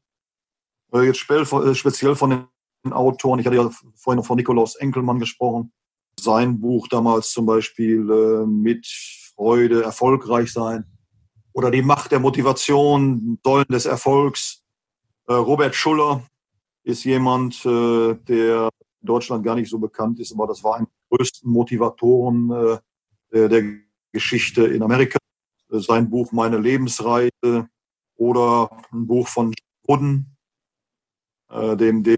[0.94, 2.48] äh, jetzt äh, speziell von
[2.86, 5.72] den Autoren, ich hatte ja vorhin noch von Nikolaus Enkelmann gesprochen,
[6.20, 8.86] sein Buch damals zum Beispiel äh, mit
[9.36, 10.86] Freude erfolgreich sein
[11.54, 14.60] oder die Macht der Motivation, Säulen des Erfolgs.
[15.26, 16.22] Robert Schuller,
[16.84, 18.70] ist jemand, äh, der
[19.02, 22.52] in Deutschland gar nicht so bekannt ist, aber das war ein der größten Motivatoren
[23.32, 23.64] äh, der
[24.12, 25.18] Geschichte in Amerika.
[25.70, 27.68] Sein Buch Meine Lebensreise
[28.16, 29.54] oder ein Buch von
[29.88, 30.36] Wooden,
[31.50, 32.18] äh, dem, dem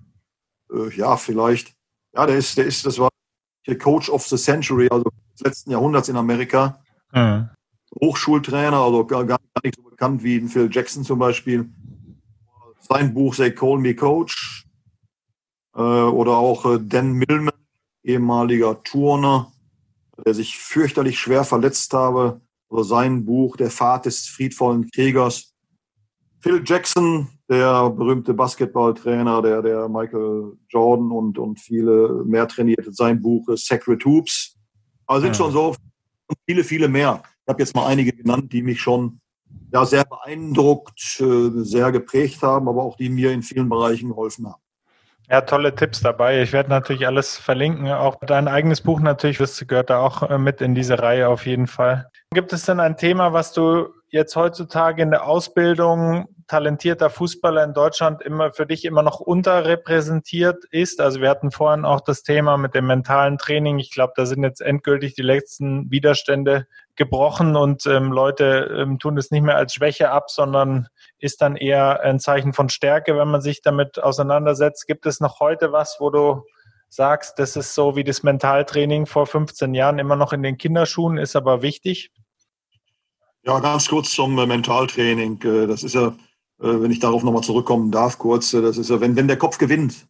[0.96, 1.74] ja, vielleicht,
[2.16, 3.10] ja, der ist, der ist, das war
[3.68, 6.82] der Coach of the Century, also des letzten Jahrhunderts in Amerika.
[7.14, 7.50] Mhm.
[8.02, 11.70] Hochschultrainer, also gar, gar nicht so bekannt wie Phil Jackson zum Beispiel
[12.88, 14.55] sein Buch They Call Me Coach äh,
[15.80, 17.54] oder auch äh, Dan Millman,
[18.04, 19.52] ehemaliger Turner,
[20.26, 25.54] der sich fürchterlich schwer verletzt habe, oder sein Buch Der Pfad des friedvollen Kriegers.
[26.40, 33.22] Phil Jackson, der berühmte Basketballtrainer, der, der Michael Jordan und, und viele mehr trainierte, sein
[33.22, 34.56] Buch Sacred Hoops.
[35.06, 35.44] Also sind ja.
[35.44, 35.76] schon so
[36.48, 37.22] viele, viele mehr.
[37.46, 39.20] Ich habe jetzt mal einige genannt, die mich schon
[39.72, 44.48] ja, sehr beeindruckt, äh, sehr geprägt haben, aber auch die mir in vielen Bereichen geholfen
[44.48, 44.62] haben.
[45.30, 46.42] Ja, tolle Tipps dabei.
[46.42, 47.92] Ich werde natürlich alles verlinken.
[47.92, 51.46] Auch dein eigenes Buch natürlich, das gehört da auch äh, mit in diese Reihe auf
[51.46, 52.10] jeden Fall.
[52.32, 57.74] Gibt es denn ein Thema, was du jetzt heutzutage in der Ausbildung talentierter Fußballer in
[57.74, 61.02] Deutschland immer für dich immer noch unterrepräsentiert ist?
[61.02, 63.80] Also wir hatten vorhin auch das Thema mit dem mentalen Training.
[63.80, 69.18] Ich glaube, da sind jetzt endgültig die letzten Widerstände gebrochen und ähm, Leute ähm, tun
[69.18, 70.88] es nicht mehr als Schwäche ab, sondern
[71.20, 74.88] ist dann eher ein Zeichen von Stärke, wenn man sich damit auseinandersetzt.
[74.88, 76.44] Gibt es noch heute was, wo du
[76.90, 81.18] sagst, das ist so wie das Mentaltraining vor 15 Jahren immer noch in den Kinderschuhen,
[81.18, 82.12] ist aber wichtig?
[83.44, 85.40] Ja, ganz kurz zum äh, Mentaltraining.
[85.44, 86.16] Äh, das ist ja,
[86.66, 90.08] wenn ich darauf nochmal zurückkommen darf, kurz, das ist ja, wenn, wenn der Kopf gewinnt,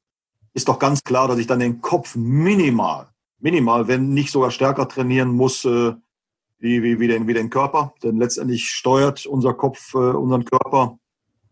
[0.53, 4.87] ist doch ganz klar, dass ich dann den Kopf minimal, minimal, wenn nicht sogar stärker
[4.87, 7.93] trainieren muss, wie, wie, wie, den, wie den Körper.
[8.01, 10.97] Denn letztendlich steuert unser Kopf unseren Körper.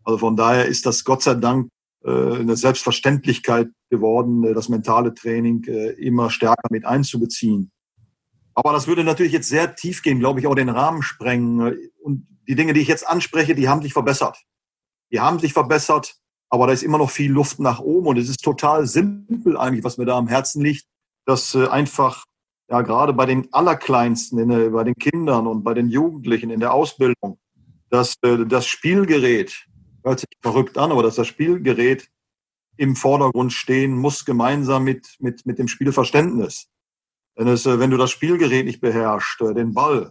[0.04, 1.68] Also von daher ist das Gott sei Dank
[2.02, 5.64] eine Selbstverständlichkeit geworden, das mentale Training
[5.98, 7.70] immer stärker mit einzubeziehen.
[8.54, 11.76] Aber das würde natürlich jetzt sehr tief gehen, glaube ich, auch den Rahmen sprengen.
[12.02, 14.38] Und die Dinge, die ich jetzt anspreche, die haben sich verbessert.
[15.14, 16.16] Die haben sich verbessert,
[16.50, 18.08] aber da ist immer noch viel Luft nach oben.
[18.08, 20.86] Und es ist total simpel eigentlich, was mir da am Herzen liegt,
[21.24, 22.24] dass äh, einfach,
[22.68, 26.74] ja, gerade bei den Allerkleinsten, in, bei den Kindern und bei den Jugendlichen in der
[26.74, 27.38] Ausbildung,
[27.90, 29.68] dass äh, das Spielgerät,
[30.02, 32.08] hört sich verrückt an, aber dass das Spielgerät
[32.76, 36.66] im Vordergrund stehen muss, gemeinsam mit, mit, mit dem Spielverständnis.
[37.36, 40.10] Wenn, es, äh, wenn du das Spielgerät nicht beherrschst, den Ball,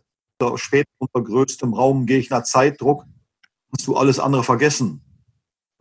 [0.55, 3.03] später unter größtem Raum Gegner Zeitdruck,
[3.73, 5.01] musst du alles andere vergessen.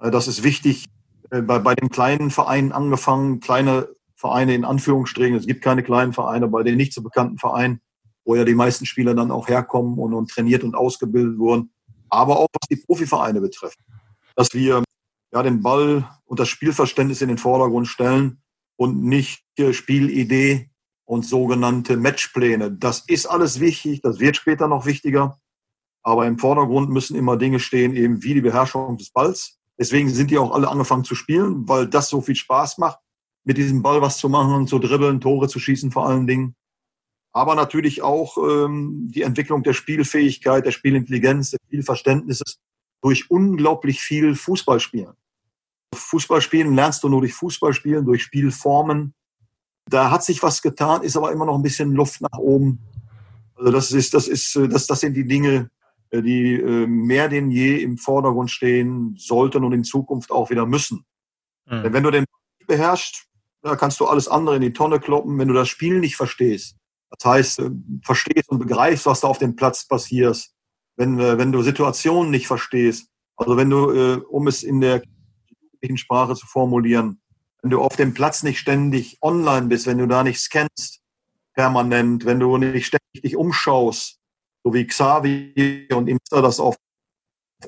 [0.01, 0.87] Äh, das ist wichtig
[1.31, 5.37] bei, bei den kleinen Vereinen angefangen, kleine Vereine in Anführungsstrichen.
[5.37, 7.81] Es gibt keine kleinen Vereine, bei den nicht so bekannten Vereinen,
[8.25, 11.73] wo ja die meisten Spieler dann auch herkommen und, und trainiert und ausgebildet wurden.
[12.09, 13.79] Aber auch was die Profivereine betrifft.
[14.37, 14.85] Dass wir
[15.33, 18.43] ja, den Ball und das Spielverständnis in den Vordergrund stellen
[18.77, 20.71] und nicht Spielidee
[21.05, 22.73] und sogenannte Matchpläne.
[22.73, 25.39] Das ist alles wichtig, das wird später noch wichtiger.
[26.03, 29.59] Aber im Vordergrund müssen immer Dinge stehen, eben wie die Beherrschung des Balls.
[29.79, 32.99] Deswegen sind die auch alle angefangen zu spielen, weil das so viel Spaß macht,
[33.45, 36.55] mit diesem Ball was zu machen und zu dribbeln, Tore zu schießen vor allen Dingen.
[37.33, 42.59] Aber natürlich auch ähm, die Entwicklung der Spielfähigkeit, der Spielintelligenz, des Spielverständnisses
[43.01, 45.15] durch unglaublich viel Fußballspielen.
[45.95, 49.15] Fußballspielen lernst du nur durch Fußballspielen, durch Spielformen,
[49.87, 52.81] da hat sich was getan, ist aber immer noch ein bisschen Luft nach oben.
[53.57, 55.82] Also das ist, das ist, das, das sind die Dinge, äh,
[56.21, 61.07] die äh, mehr denn je im Vordergrund stehen sollten und in Zukunft auch wieder müssen.
[61.67, 61.83] Mhm.
[61.85, 62.25] Denn wenn du den
[62.67, 63.27] beherrschst,
[63.63, 66.77] da kannst du alles andere in die Tonne kloppen, wenn du das Spiel nicht verstehst.
[67.11, 67.71] Das heißt, äh,
[68.05, 70.51] verstehst und begreifst, was da auf dem Platz passiert.
[70.97, 75.03] Wenn, wenn du Situationen nicht verstehst, also wenn du, um es in der
[75.97, 77.23] Sprache zu formulieren,
[77.63, 81.01] wenn du auf dem Platz nicht ständig online bist, wenn du da nicht scannst
[81.55, 84.19] permanent, wenn du nicht ständig dich umschaust,
[84.65, 86.77] so wie Xavi und Imster das auf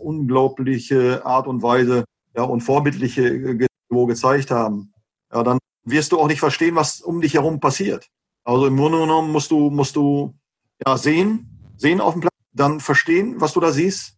[0.00, 3.30] unglaubliche Art und Weise ja, und vorbildliche
[3.90, 4.92] Niveau gezeigt haben,
[5.32, 8.08] ja, dann wirst du auch nicht verstehen, was um dich herum passiert.
[8.44, 10.34] Also im Grunde genommen musst du, musst du
[10.86, 14.16] ja, sehen, sehen auf dem Platz, dann verstehen, was du da siehst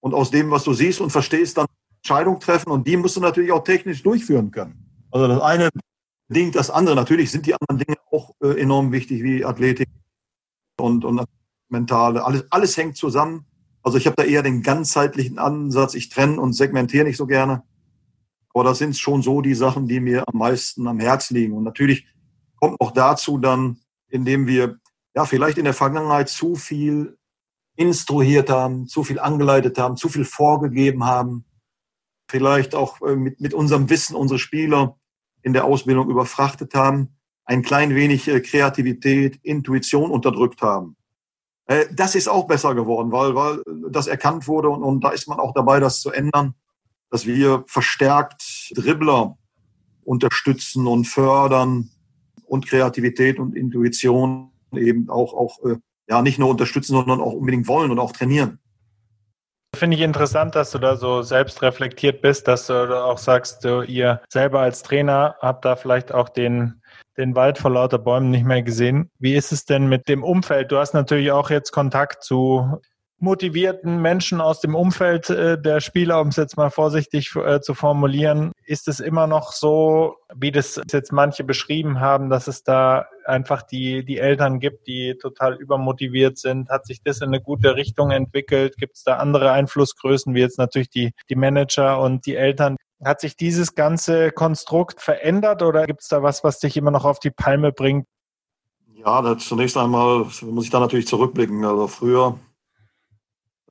[0.00, 1.66] und aus dem, was du siehst und verstehst, dann
[2.02, 5.06] Entscheidung treffen und die musst du natürlich auch technisch durchführen können.
[5.10, 5.70] Also das eine
[6.28, 6.94] bedingt das andere.
[6.94, 9.88] Natürlich sind die anderen Dinge auch äh, enorm wichtig, wie Athletik
[10.78, 11.24] und, und
[11.74, 12.24] mentale.
[12.24, 13.46] Alles, alles hängt zusammen.
[13.82, 15.94] Also ich habe da eher den ganzheitlichen Ansatz.
[15.94, 17.62] Ich trenne und segmentiere nicht so gerne.
[18.54, 21.54] Aber das sind schon so die Sachen, die mir am meisten am Herz liegen.
[21.54, 22.06] Und natürlich
[22.58, 24.78] kommt auch dazu dann, indem wir
[25.14, 27.18] ja vielleicht in der Vergangenheit zu viel
[27.76, 31.44] instruiert haben, zu viel angeleitet haben, zu viel vorgegeben haben,
[32.30, 34.96] vielleicht auch äh, mit, mit unserem Wissen unsere Spieler
[35.42, 40.96] in der Ausbildung überfrachtet haben, ein klein wenig äh, Kreativität, Intuition unterdrückt haben.
[41.66, 45.28] Äh, das ist auch besser geworden, weil, weil das erkannt wurde und, und da ist
[45.28, 46.54] man auch dabei, das zu ändern,
[47.10, 49.36] dass wir verstärkt Dribbler
[50.04, 51.90] unterstützen und fördern
[52.46, 55.76] und Kreativität und Intuition eben auch, auch äh,
[56.08, 58.58] ja, nicht nur unterstützen, sondern auch unbedingt wollen und auch trainieren.
[59.74, 63.82] Finde ich interessant, dass du da so selbst reflektiert bist, dass du auch sagst, du,
[63.82, 66.80] ihr selber als Trainer habt da vielleicht auch den,
[67.16, 69.10] den Wald vor lauter Bäumen nicht mehr gesehen.
[69.18, 70.72] Wie ist es denn mit dem Umfeld?
[70.72, 72.80] Du hast natürlich auch jetzt Kontakt zu
[73.24, 77.74] motivierten Menschen aus dem Umfeld äh, der Spieler, um es jetzt mal vorsichtig äh, zu
[77.74, 83.06] formulieren, ist es immer noch so, wie das jetzt manche beschrieben haben, dass es da
[83.24, 86.68] einfach die, die Eltern gibt, die total übermotiviert sind?
[86.68, 88.76] Hat sich das in eine gute Richtung entwickelt?
[88.76, 92.76] Gibt es da andere Einflussgrößen, wie jetzt natürlich die, die Manager und die Eltern?
[93.04, 97.04] Hat sich dieses ganze Konstrukt verändert oder gibt es da was, was dich immer noch
[97.04, 98.06] auf die Palme bringt?
[98.94, 101.64] Ja, zunächst einmal muss ich da natürlich zurückblicken.
[101.64, 102.38] Also früher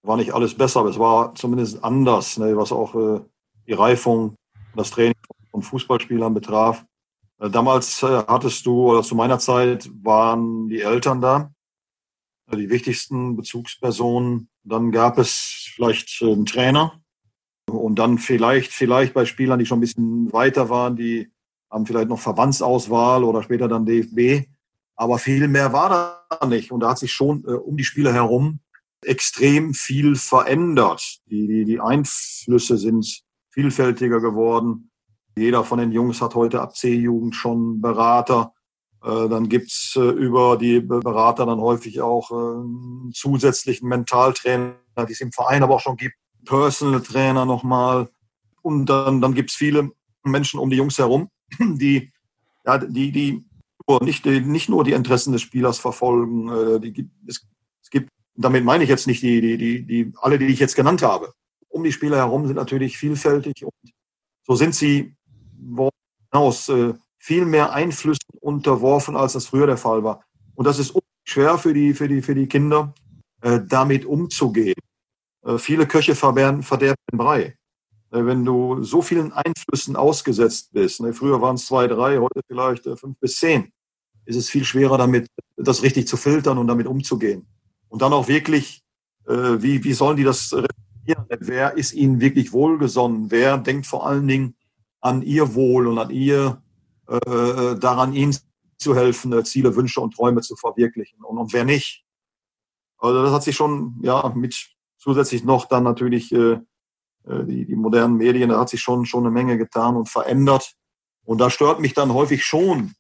[0.04, 3.22] war nicht alles besser, aber es war zumindest anders, ne, was auch äh,
[3.68, 4.36] die Reifung,
[4.76, 5.16] das Training
[5.50, 6.86] von Fußballspielern betraf.
[7.40, 11.52] Äh, damals äh, hattest du, oder zu meiner Zeit waren die Eltern da,
[12.52, 14.50] äh, die wichtigsten Bezugspersonen.
[14.64, 17.02] Dann gab es vielleicht äh, einen Trainer,
[17.78, 21.32] und dann vielleicht, vielleicht bei Spielern, die schon ein bisschen weiter waren, die
[21.70, 24.48] haben vielleicht noch Verbandsauswahl oder später dann DFB.
[24.96, 26.72] Aber viel mehr war da nicht.
[26.72, 28.60] Und da hat sich schon äh, um die Spieler herum
[29.02, 31.20] extrem viel verändert.
[31.26, 34.92] Die, die, die Einflüsse sind vielfältiger geworden.
[35.36, 38.54] Jeder von den Jungs hat heute ab C-Jugend schon Berater.
[39.04, 44.76] Äh, dann gibt's äh, über die Berater dann häufig auch äh, zusätzlichen Mentaltrainer,
[45.08, 46.16] die es im Verein aber auch schon gibt.
[46.46, 48.10] Personal Trainer nochmal.
[48.62, 49.92] Und dann, dann gibt es viele
[50.24, 51.30] Menschen um die Jungs herum,
[51.60, 52.12] die,
[52.66, 53.44] ja, die, die
[54.02, 56.50] nicht, nicht nur die Interessen des Spielers verfolgen.
[56.50, 57.46] Äh, die, es,
[57.82, 60.76] es gibt, damit meine ich jetzt nicht die, die, die, die, alle, die ich jetzt
[60.76, 61.34] genannt habe.
[61.68, 63.92] Um die Spieler herum sind natürlich vielfältig und
[64.44, 65.16] so sind sie
[66.32, 70.24] hinaus äh, viel mehr Einflüssen unterworfen, als das früher der Fall war.
[70.56, 72.94] Und das ist schwer für die, für die, für die Kinder,
[73.42, 74.76] äh, damit umzugehen.
[75.44, 77.58] Äh, viele Köche verderben, verderben den Brei.
[78.12, 82.42] Äh, wenn du so vielen Einflüssen ausgesetzt bist, ne, früher waren es zwei, drei, heute
[82.48, 83.72] vielleicht äh, fünf bis zehn,
[84.26, 85.28] ist es viel schwerer damit,
[85.58, 87.46] das richtig zu filtern und damit umzugehen.
[87.90, 88.82] Und dann auch wirklich,
[89.26, 91.26] wie, wie sollen die das respektieren?
[91.40, 93.30] Wer ist ihnen wirklich wohlgesonnen?
[93.32, 94.56] Wer denkt vor allen Dingen
[95.00, 96.62] an ihr Wohl und an ihr,
[97.08, 98.36] äh, daran ihnen
[98.78, 102.04] zu helfen, Ziele, Wünsche und Träume zu verwirklichen und, und wer nicht?
[102.98, 104.74] Also das hat sich schon ja mit
[105.04, 106.60] zusätzlich noch dann natürlich äh,
[107.28, 110.74] äh, die, die modernen Medien, da hat sich schon, schon eine Menge getan und verändert.
[111.26, 112.94] Und da stört mich dann häufig schon.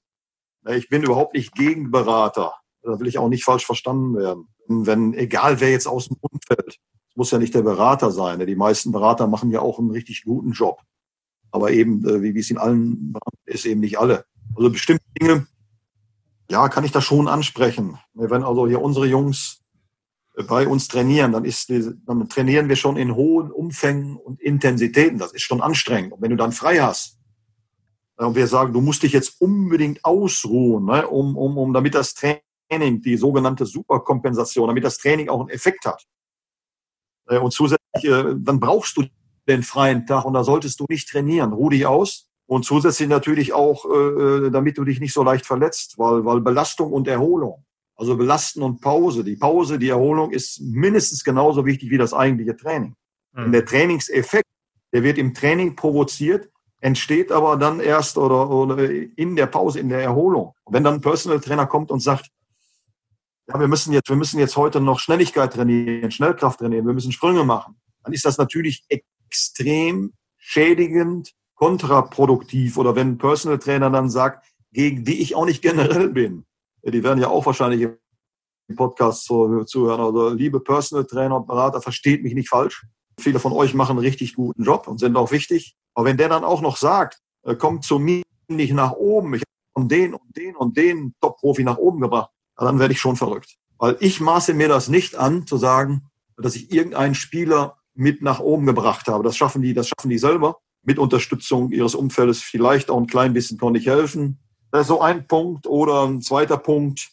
[0.70, 2.54] Ich bin überhaupt nicht gegen Berater.
[2.82, 4.48] Da will ich auch nicht falsch verstanden werden.
[4.68, 6.80] Wenn, egal wer jetzt aus dem Umfeld,
[7.10, 8.46] es muss ja nicht der Berater sein.
[8.46, 10.82] Die meisten Berater machen ja auch einen richtig guten Job.
[11.52, 13.14] Aber eben, äh, wie es in allen
[13.46, 14.26] ist, eben nicht alle.
[14.56, 15.48] Also bestimmte Dinge,
[16.50, 17.98] ja, kann ich da schon ansprechen.
[18.14, 19.63] Wenn also hier unsere Jungs
[20.48, 25.20] bei uns trainieren, dann, ist, dann trainieren wir schon in hohen Umfängen und Intensitäten.
[25.20, 26.14] Das ist schon anstrengend.
[26.14, 27.20] Und wenn du dann frei hast,
[28.18, 31.96] äh, und wir sagen, du musst dich jetzt unbedingt ausruhen, ne, um, um, um, damit
[31.96, 36.04] das Training, die sogenannte Superkompensation, damit das Training auch einen Effekt hat.
[37.28, 39.04] Äh, und zusätzlich, äh, dann brauchst du
[39.48, 41.54] den freien Tag und da solltest du nicht trainieren.
[41.54, 42.28] Ruh dich aus.
[42.46, 43.86] Und zusätzlich natürlich auch,
[44.52, 47.66] damit du dich nicht so leicht verletzt, weil, weil Belastung und Erholung
[47.96, 49.24] also Belasten und Pause.
[49.24, 52.96] Die Pause, die Erholung ist mindestens genauso wichtig wie das eigentliche Training.
[53.34, 53.46] Mhm.
[53.46, 54.50] Und der Trainingseffekt,
[54.94, 59.90] der wird im Training provoziert, entsteht aber dann erst oder, oder in der Pause, in
[59.90, 60.54] der Erholung.
[60.64, 62.30] Und wenn dann ein Personal Trainer kommt und sagt,
[63.48, 67.12] ja, wir müssen jetzt, wir müssen jetzt heute noch Schnelligkeit trainieren, Schnellkraft trainieren, wir müssen
[67.12, 72.78] Sprünge machen, dann ist das natürlich extrem schädigend, kontraproduktiv.
[72.78, 76.46] Oder wenn ein Personal Trainer dann sagt, gegen die ich auch nicht generell bin,
[76.92, 80.02] die werden ja auch wahrscheinlich im Podcast zuhören.
[80.02, 82.86] Also liebe Personal Trainer und Berater, versteht mich nicht falsch.
[83.20, 85.76] Viele von euch machen einen richtig guten Job und sind auch wichtig.
[85.94, 89.42] Aber wenn der dann auch noch sagt, äh, kommt zu mir nicht nach oben, ich
[89.42, 93.16] habe von den und den und den Top-Profi nach oben gebracht, dann werde ich schon
[93.16, 93.56] verrückt.
[93.78, 98.40] Weil ich maße mir das nicht an, zu sagen, dass ich irgendeinen Spieler mit nach
[98.40, 99.24] oben gebracht habe.
[99.24, 100.58] Das schaffen die, das schaffen die selber.
[100.84, 104.40] Mit Unterstützung ihres Umfeldes vielleicht auch ein klein bisschen konnte ich helfen.
[104.74, 105.68] Das ist so ein Punkt.
[105.68, 107.12] Oder ein zweiter Punkt,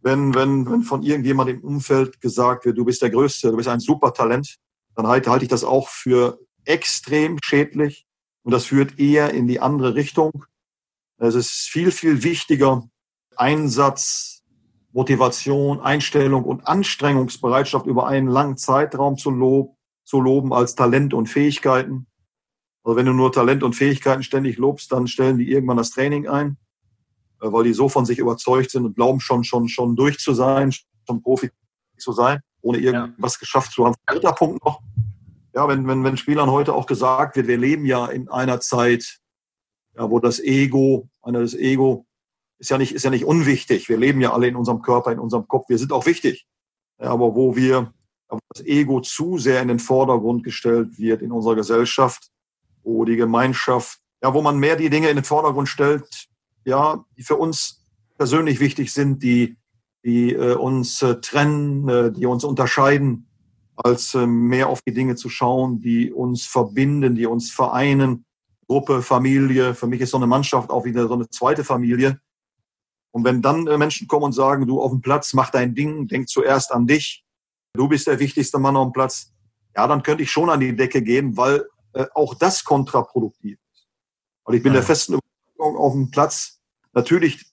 [0.00, 3.68] wenn, wenn, wenn von irgendjemandem im Umfeld gesagt wird, du bist der Größte, du bist
[3.68, 4.58] ein super Talent,
[4.94, 8.06] dann halte, halte ich das auch für extrem schädlich.
[8.44, 10.46] Und das führt eher in die andere Richtung.
[11.18, 12.88] Es ist viel, viel wichtiger,
[13.36, 14.44] Einsatz,
[14.92, 21.26] Motivation, Einstellung und Anstrengungsbereitschaft über einen langen Zeitraum zu, lob, zu loben als Talent und
[21.26, 22.06] Fähigkeiten.
[22.84, 26.28] Also wenn du nur Talent und Fähigkeiten ständig lobst, dann stellen die irgendwann das Training
[26.28, 26.56] ein.
[27.40, 30.34] Äh, weil die so von sich überzeugt sind und glauben schon, schon, schon durch zu
[30.34, 30.72] sein,
[31.06, 31.50] schon Profi
[31.98, 33.40] zu sein, ohne irgendwas ja.
[33.40, 33.94] geschafft zu haben.
[34.06, 34.80] Dritter Punkt noch.
[35.54, 39.18] Ja, wenn, wenn, wenn Spielern heute auch gesagt wird, wir leben ja in einer Zeit,
[39.96, 42.06] ja, wo das Ego, einer das Ego
[42.58, 43.88] ist ja nicht, ist ja nicht unwichtig.
[43.88, 45.68] Wir leben ja alle in unserem Körper, in unserem Kopf.
[45.68, 46.46] Wir sind auch wichtig.
[47.00, 47.92] Ja, aber wo wir,
[48.28, 52.30] wo das Ego zu sehr in den Vordergrund gestellt wird in unserer Gesellschaft,
[52.82, 56.28] wo die Gemeinschaft, ja, wo man mehr die Dinge in den Vordergrund stellt,
[56.64, 57.84] ja, die für uns
[58.16, 59.56] persönlich wichtig sind, die,
[60.04, 63.26] die äh, uns äh, trennen, äh, die uns unterscheiden,
[63.76, 68.24] als äh, mehr auf die Dinge zu schauen, die uns verbinden, die uns vereinen,
[68.66, 69.74] Gruppe, Familie.
[69.74, 72.20] Für mich ist so eine Mannschaft auch wieder so eine zweite Familie.
[73.10, 76.06] Und wenn dann äh, Menschen kommen und sagen, du auf dem Platz, mach dein Ding,
[76.06, 77.24] denk zuerst an dich,
[77.74, 79.32] du bist der wichtigste Mann auf dem Platz,
[79.74, 83.88] ja, dann könnte ich schon an die Decke gehen, weil äh, auch das kontraproduktiv ist.
[84.44, 84.80] Weil ich bin ja.
[84.80, 85.29] der festen Überzeugung
[85.60, 86.60] auf dem Platz,
[86.92, 87.46] natürlich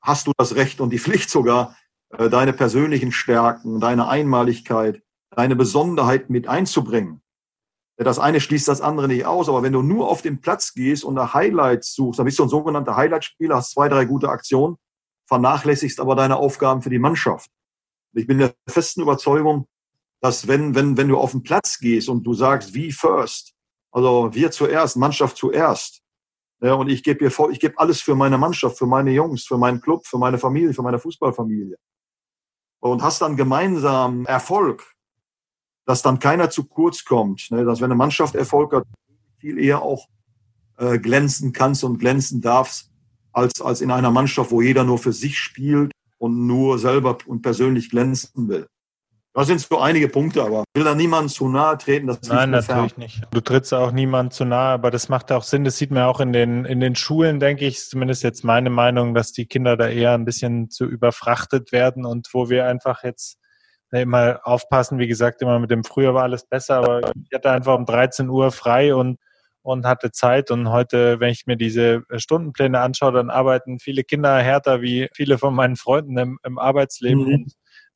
[0.00, 1.76] hast du das Recht und die Pflicht sogar,
[2.10, 7.20] äh, deine persönlichen Stärken, deine Einmaligkeit, deine Besonderheit mit einzubringen.
[7.96, 11.02] Das eine schließt das andere nicht aus, aber wenn du nur auf den Platz gehst
[11.02, 14.76] und nach Highlights suchst, dann bist du ein sogenannter Highlight-Spieler, hast zwei, drei gute Aktionen,
[15.26, 17.50] vernachlässigst aber deine Aufgaben für die Mannschaft.
[18.14, 19.66] Ich bin der festen Überzeugung,
[20.20, 23.52] dass wenn, wenn, wenn du auf den Platz gehst und du sagst, wie first,
[23.90, 26.00] also wir zuerst, Mannschaft zuerst,
[26.60, 29.58] ja, und ich gebe hier ich gebe alles für meine Mannschaft, für meine Jungs, für
[29.58, 31.76] meinen Club, für meine Familie, für meine Fußballfamilie.
[32.80, 34.94] Und hast dann gemeinsam Erfolg,
[35.84, 37.50] dass dann keiner zu kurz kommt.
[37.50, 37.64] Ne?
[37.64, 38.84] Dass wenn eine Mannschaft Erfolg hat,
[39.38, 40.06] viel eher auch
[40.76, 42.90] äh, glänzen kannst und glänzen darfst,
[43.32, 47.42] als, als in einer Mannschaft, wo jeder nur für sich spielt und nur selber und
[47.42, 48.66] persönlich glänzen will.
[49.38, 52.08] Das sind so einige Punkte, aber ich will da niemandem zu nahe treten.
[52.08, 53.02] Das Nein, natürlich fern.
[53.04, 53.22] nicht.
[53.30, 55.62] Du trittst auch niemandem zu nahe, aber das macht auch Sinn.
[55.62, 59.14] Das sieht man auch in den, in den Schulen, denke ich, zumindest jetzt meine Meinung,
[59.14, 63.38] dass die Kinder da eher ein bisschen zu überfrachtet werden und wo wir einfach jetzt
[63.92, 67.78] immer aufpassen, wie gesagt, immer mit dem früher war alles besser, aber ich hatte einfach
[67.78, 69.18] um 13 Uhr frei und
[69.62, 70.50] und hatte Zeit.
[70.50, 75.38] Und heute, wenn ich mir diese Stundenpläne anschaue, dann arbeiten viele Kinder härter wie viele
[75.38, 77.24] von meinen Freunden im, im Arbeitsleben.
[77.24, 77.46] Mhm.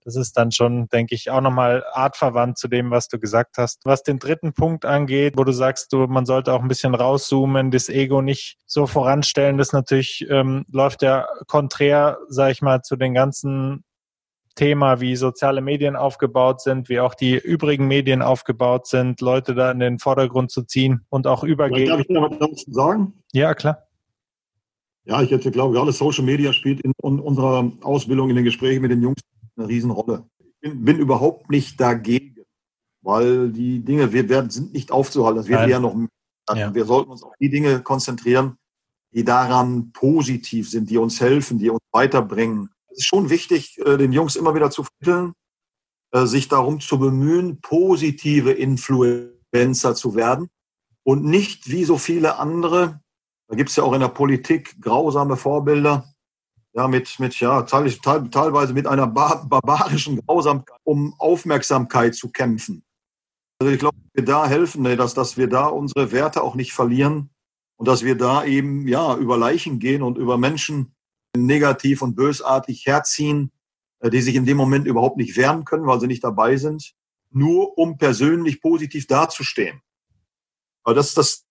[0.04, 3.84] Das ist dann schon, denke ich, auch nochmal artverwandt zu dem, was du gesagt hast.
[3.84, 7.70] Was den dritten Punkt angeht, wo du sagst, du, man sollte auch ein bisschen rauszoomen,
[7.70, 12.96] das Ego nicht so voranstellen, das natürlich ähm, läuft ja konträr, sag ich mal, zu
[12.96, 13.84] den ganzen
[14.54, 19.70] Thema, wie soziale Medien aufgebaut sind, wie auch die übrigen Medien aufgebaut sind, Leute da
[19.70, 21.88] in den Vordergrund zu ziehen und auch übergehen.
[21.88, 23.14] Darf ich da was sagen?
[23.32, 23.86] Ja, klar.
[25.04, 28.90] Ja, ich hätte, glaube gerade Social Media spielt in unserer Ausbildung, in den Gesprächen mit
[28.90, 29.20] den Jungs
[29.56, 30.28] eine Riesenrolle.
[30.38, 32.44] Ich bin, bin überhaupt nicht dagegen,
[33.02, 35.38] weil die Dinge, wir werden, sind nicht aufzuhalten.
[35.38, 35.96] Das wird ja noch
[36.50, 36.74] ja.
[36.74, 38.56] Wir sollten uns auf die Dinge konzentrieren,
[39.14, 43.96] die daran positiv sind, die uns helfen, die uns weiterbringen, es ist schon wichtig, äh,
[43.96, 45.32] den Jungs immer wieder zu vermitteln,
[46.12, 50.48] äh, sich darum zu bemühen, positive Influencer zu werden
[51.04, 53.00] und nicht wie so viele andere,
[53.48, 56.11] da gibt es ja auch in der Politik grausame Vorbilder,
[56.74, 62.84] ja, mit, mit ja, teilweise mit einer barbarischen Grausamkeit, um Aufmerksamkeit zu kämpfen.
[63.58, 67.30] Also ich glaube, wir da helfen, dass, dass wir da unsere Werte auch nicht verlieren
[67.76, 70.94] und dass wir da eben ja über Leichen gehen und über Menschen,
[71.36, 73.52] negativ und bösartig herziehen,
[74.00, 76.92] äh, die sich in dem Moment überhaupt nicht wehren können, weil sie nicht dabei sind,
[77.30, 79.80] nur um persönlich positiv dazustehen.
[80.82, 81.46] Aber das, das,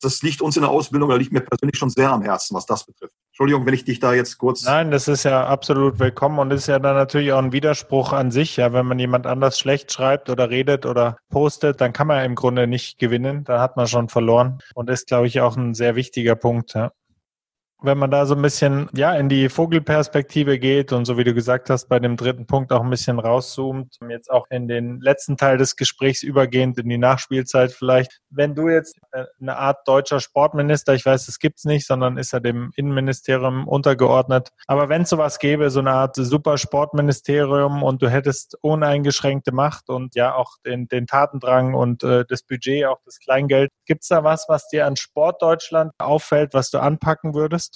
[0.00, 2.66] das liegt uns in der Ausbildung, da liegt mir persönlich schon sehr am Herzen, was
[2.66, 3.14] das betrifft.
[3.36, 4.64] Entschuldigung, wenn ich dich da jetzt kurz.
[4.64, 8.30] Nein, das ist ja absolut willkommen und ist ja dann natürlich auch ein Widerspruch an
[8.30, 8.56] sich.
[8.56, 12.34] Ja, wenn man jemand anders schlecht schreibt oder redet oder postet, dann kann man im
[12.34, 13.44] Grunde nicht gewinnen.
[13.44, 16.72] Da hat man schon verloren und ist, glaube ich, auch ein sehr wichtiger Punkt.
[16.72, 16.92] Ja
[17.82, 21.34] wenn man da so ein bisschen ja in die Vogelperspektive geht und so wie du
[21.34, 25.36] gesagt hast, bei dem dritten Punkt auch ein bisschen rauszoomt, jetzt auch in den letzten
[25.36, 28.20] Teil des Gesprächs übergehend in die Nachspielzeit vielleicht.
[28.30, 32.32] Wenn du jetzt äh, eine Art deutscher Sportminister, ich weiß, das gibt's nicht, sondern ist
[32.32, 34.50] ja dem Innenministerium untergeordnet.
[34.66, 39.90] Aber wenn es sowas gäbe, so eine Art super Sportministerium und du hättest uneingeschränkte Macht
[39.90, 44.24] und ja auch den, den Tatendrang und äh, das Budget, auch das Kleingeld, gibt's da
[44.24, 47.75] was, was dir an Sport Deutschland auffällt, was du anpacken würdest?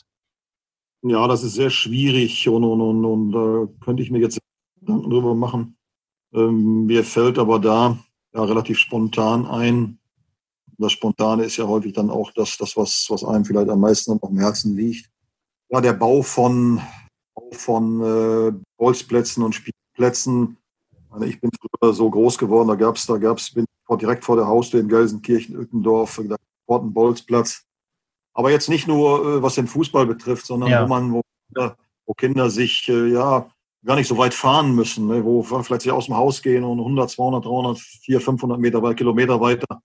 [1.03, 4.39] Ja, das ist sehr schwierig und, und, und, und da könnte ich mir jetzt
[4.81, 5.77] Gedanken drüber machen.
[6.33, 7.99] Ähm, mir fällt aber da
[8.35, 9.99] ja relativ spontan ein.
[10.79, 14.19] Das Spontane ist ja häufig dann auch das, das was, was einem vielleicht am meisten
[14.19, 15.11] dem Herzen liegt.
[15.69, 16.81] Ja, der Bau von,
[17.53, 20.57] von äh, Bolzplätzen und Spielplätzen.
[21.23, 23.67] Ich bin früher so groß geworden, da gab es, da gab's, bin
[24.01, 26.37] direkt vor der Haustür in Gelsenkirchen, Ückendorf, da
[26.69, 27.67] einen Bolzplatz.
[28.41, 30.83] Aber jetzt nicht nur, äh, was den Fußball betrifft, sondern ja.
[30.83, 31.21] wo man, wo,
[32.07, 33.51] wo, Kinder sich äh, ja
[33.85, 35.23] gar nicht so weit fahren müssen, ne?
[35.23, 38.97] wo vielleicht sie aus dem Haus gehen und 100, 200, 300, 400, 500 Meter weit,
[38.97, 39.83] Kilometer weiter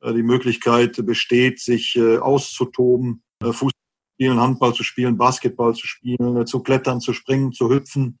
[0.00, 6.46] äh, die Möglichkeit besteht, sich auszutoben, Fußball zu spielen, Handball zu spielen, Basketball zu spielen,
[6.46, 8.18] zu klettern, zu springen, zu hüpfen,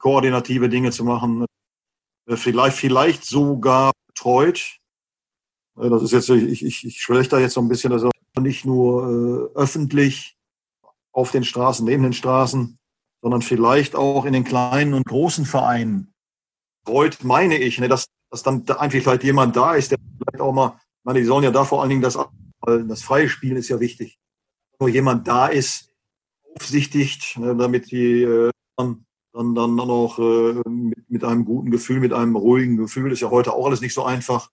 [0.00, 1.46] koordinative Dinge zu machen,
[2.28, 4.80] vielleicht, vielleicht sogar betreut.
[5.76, 8.02] Das ist jetzt, ich, ich, ich schwäche da jetzt so ein bisschen, dass
[8.40, 10.36] nicht nur äh, öffentlich
[11.12, 12.78] auf den Straßen, neben den Straßen,
[13.22, 16.12] sondern vielleicht auch in den kleinen und großen Vereinen.
[16.86, 20.52] Freut meine ich, ne, dass, dass dann einfach vielleicht jemand da ist, der vielleicht auch
[20.52, 22.18] mal, meine, die sollen ja da vor allen Dingen das
[22.66, 24.18] das freie Spielen ist ja wichtig.
[24.80, 25.92] Nur jemand da ist,
[26.56, 32.00] aufsichtigt, ne, damit die äh, dann, dann, dann auch äh, mit, mit einem guten Gefühl,
[32.00, 34.50] mit einem ruhigen Gefühl, ist ja heute auch alles nicht so einfach,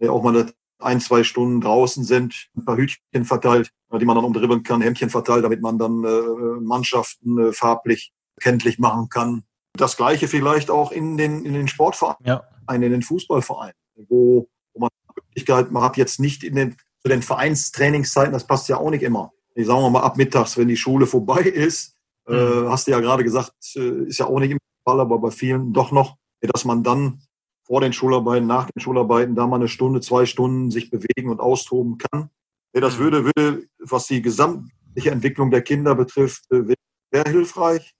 [0.00, 4.24] der auch mal ein, zwei Stunden draußen sind, ein paar Hütchen verteilt, die man dann
[4.24, 9.44] umdribbeln kann, Hemdchen verteilt, damit man dann äh, Mannschaften äh, farblich kenntlich machen kann.
[9.76, 12.42] Das gleiche vielleicht auch in den, in den Sportvereinen, ja.
[12.72, 13.74] in den Fußballvereinen,
[14.08, 18.46] wo, wo man die Möglichkeit, man hat jetzt nicht in den, zu den Vereinstrainingszeiten, das
[18.46, 19.32] passt ja auch nicht immer.
[19.54, 21.96] Ich sage mal ab mittags, wenn die Schule vorbei ist,
[22.28, 22.66] äh, mhm.
[22.66, 25.18] äh, hast du ja gerade gesagt, äh, ist ja auch nicht immer der Fall, aber
[25.18, 27.20] bei vielen doch noch, dass man dann
[27.64, 31.40] vor den Schularbeiten, nach den Schularbeiten da mal eine Stunde, zwei Stunden sich bewegen und
[31.40, 32.30] austoben kann.
[32.72, 33.02] Das mhm.
[33.02, 36.74] würde, würde was die gesamtliche Entwicklung der Kinder betrifft, äh,
[37.12, 37.94] sehr hilfreich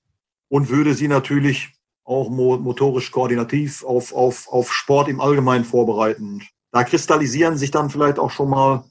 [0.48, 1.72] und würde sie natürlich
[2.04, 6.42] auch motorisch koordinativ auf, auf, auf Sport im Allgemeinen vorbereiten.
[6.70, 8.84] Da kristallisieren sich dann vielleicht auch schon mal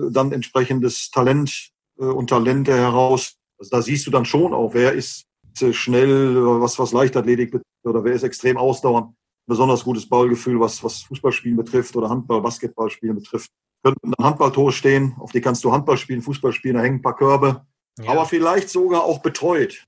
[0.00, 3.36] äh, dann entsprechendes Talent äh, und Talente heraus.
[3.58, 5.26] Also da siehst du dann schon auch, wer ist
[5.72, 9.14] schnell, was, was Leichtathletik betrifft, oder wer ist extrem ausdauernd
[9.46, 13.50] besonders gutes Ballgefühl, was, was Fußballspielen betrifft oder Handball, Basketballspielen betrifft.
[13.82, 17.02] Könnten dann Handballtore stehen, auf die kannst du Handball spielen, Fußball spielen, da hängen ein
[17.02, 17.66] paar Körbe,
[17.98, 18.10] ja.
[18.10, 19.86] aber vielleicht sogar auch betreut.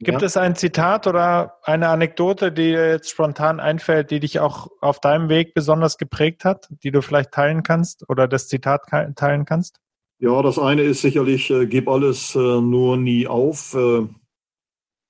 [0.00, 0.26] Gibt ja?
[0.26, 5.00] es ein Zitat oder eine Anekdote, die dir jetzt spontan einfällt, die dich auch auf
[5.00, 8.82] deinem Weg besonders geprägt hat, die du vielleicht teilen kannst oder das Zitat
[9.16, 9.80] teilen kannst?
[10.20, 13.74] Ja, das eine ist sicherlich, äh, gib alles äh, nur nie auf.
[13.74, 14.06] Äh,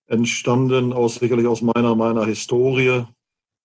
[0.09, 3.05] entstanden aus sicherlich aus meiner, meiner Historie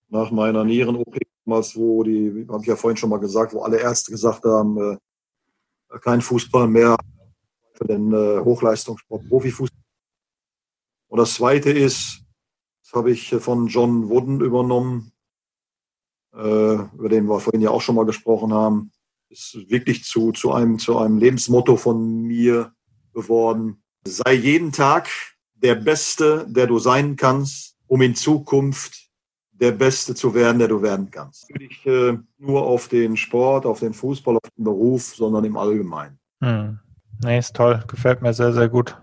[0.08, 3.78] nach meiner Nieren-OP damals, wo die, habe ich ja vorhin schon mal gesagt, wo alle
[3.78, 6.96] Ärzte gesagt haben, äh, kein Fußball mehr
[7.74, 9.82] für den äh, Hochleistungssport, Profifußball.
[11.08, 12.22] Und das Zweite ist,
[12.82, 15.12] das habe ich von John Wooden übernommen,
[16.34, 18.92] äh, über den wir vorhin ja auch schon mal gesprochen haben,
[19.28, 22.72] ist wirklich zu, zu, einem, zu einem Lebensmotto von mir
[23.12, 23.82] geworden.
[24.06, 25.08] Sei jeden Tag
[25.54, 29.03] der Beste, der du sein kannst, um in Zukunft
[29.60, 31.48] der Beste zu werden, der du werden kannst.
[31.56, 36.18] Nicht äh, nur auf den Sport, auf den Fußball, auf den Beruf, sondern im Allgemeinen.
[36.40, 36.78] Hm.
[37.22, 37.82] Nee, ist toll.
[37.86, 38.96] Gefällt mir sehr, sehr gut.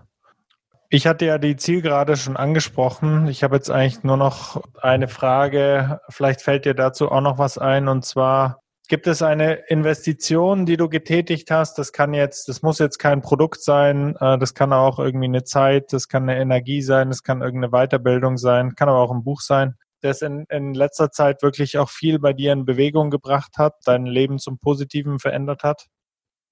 [0.90, 3.26] Ich hatte ja die Zielgerade schon angesprochen.
[3.28, 6.00] Ich habe jetzt eigentlich nur noch eine Frage.
[6.10, 7.88] Vielleicht fällt dir dazu auch noch was ein.
[7.88, 11.78] Und zwar, gibt es eine Investition, die du getätigt hast?
[11.78, 14.16] Das kann jetzt, das muss jetzt kein Produkt sein.
[14.20, 15.94] Äh, das kann auch irgendwie eine Zeit.
[15.94, 17.08] Das kann eine Energie sein.
[17.08, 18.74] Das kann irgendeine Weiterbildung sein.
[18.74, 22.32] Kann aber auch ein Buch sein das in, in letzter Zeit wirklich auch viel bei
[22.32, 25.86] dir in Bewegung gebracht hat, dein Leben zum Positiven verändert hat?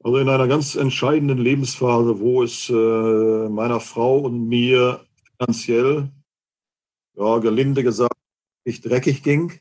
[0.03, 5.05] Also in einer ganz entscheidenden Lebensphase, wo es äh, meiner Frau und mir
[5.36, 6.11] finanziell,
[7.16, 8.16] ja, gelinde gesagt,
[8.64, 9.61] nicht dreckig ging.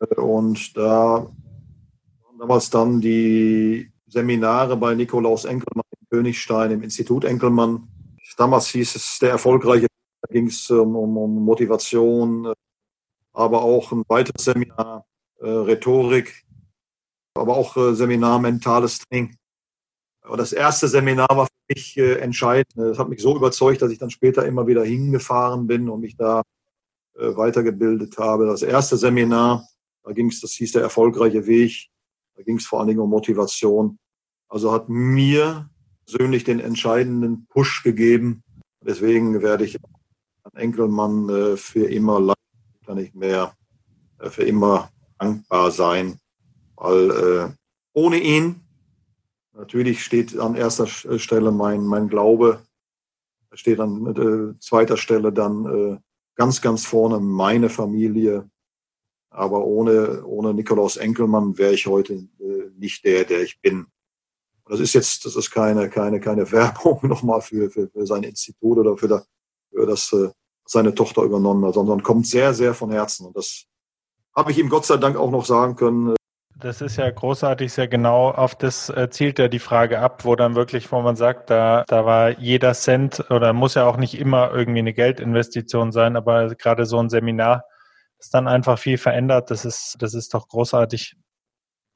[0.00, 7.24] Äh, und da waren damals dann die Seminare bei Nikolaus Enkelmann in Königstein im Institut
[7.24, 7.88] Enkelmann.
[8.36, 9.86] Damals hieß es der erfolgreiche,
[10.22, 12.52] da ging es um, um Motivation,
[13.38, 15.06] aber auch ein weiteres Seminar
[15.38, 16.44] äh, Rhetorik,
[17.34, 19.36] aber auch äh, Seminar mentales Training.
[20.22, 22.72] Aber das erste Seminar war für mich äh, entscheidend.
[22.74, 26.16] Das hat mich so überzeugt, dass ich dann später immer wieder hingefahren bin und mich
[26.16, 26.42] da
[27.14, 28.46] äh, weitergebildet habe.
[28.46, 29.68] Das erste Seminar,
[30.02, 31.90] da ging es, das hieß der erfolgreiche Weg.
[32.34, 34.00] Da ging es vor allen Dingen um Motivation.
[34.48, 35.70] Also hat mir
[36.06, 38.42] persönlich den entscheidenden Push gegeben.
[38.80, 39.78] Deswegen werde ich
[40.42, 42.18] an Enkelmann äh, für immer
[42.88, 43.54] kann ich mehr
[44.18, 46.18] äh, für immer dankbar sein,
[46.76, 47.48] weil äh,
[47.92, 48.62] ohne ihn
[49.52, 52.62] natürlich steht an erster Stelle mein, mein Glaube,
[53.52, 55.98] steht an äh, zweiter Stelle dann äh,
[56.34, 58.48] ganz, ganz vorne meine Familie.
[59.28, 63.80] Aber ohne, ohne Nikolaus Enkelmann wäre ich heute äh, nicht der, der ich bin.
[64.64, 68.22] Und das ist jetzt, das ist keine, keine, keine Werbung nochmal für, für, für sein
[68.22, 69.28] Institut oder für, das,
[69.70, 70.30] für das äh,
[70.68, 73.26] seine Tochter übernommen hat, sondern kommt sehr, sehr von Herzen.
[73.26, 73.64] Und das
[74.36, 76.14] habe ich ihm Gott sei Dank auch noch sagen können.
[76.60, 80.34] Das ist ja großartig, sehr genau auf das äh, zielt ja die Frage ab, wo
[80.34, 84.18] dann wirklich, wo man sagt, da, da war jeder Cent oder muss ja auch nicht
[84.18, 87.64] immer irgendwie eine Geldinvestition sein, aber gerade so ein Seminar,
[88.18, 91.14] das dann einfach viel verändert, das ist, das ist doch großartig.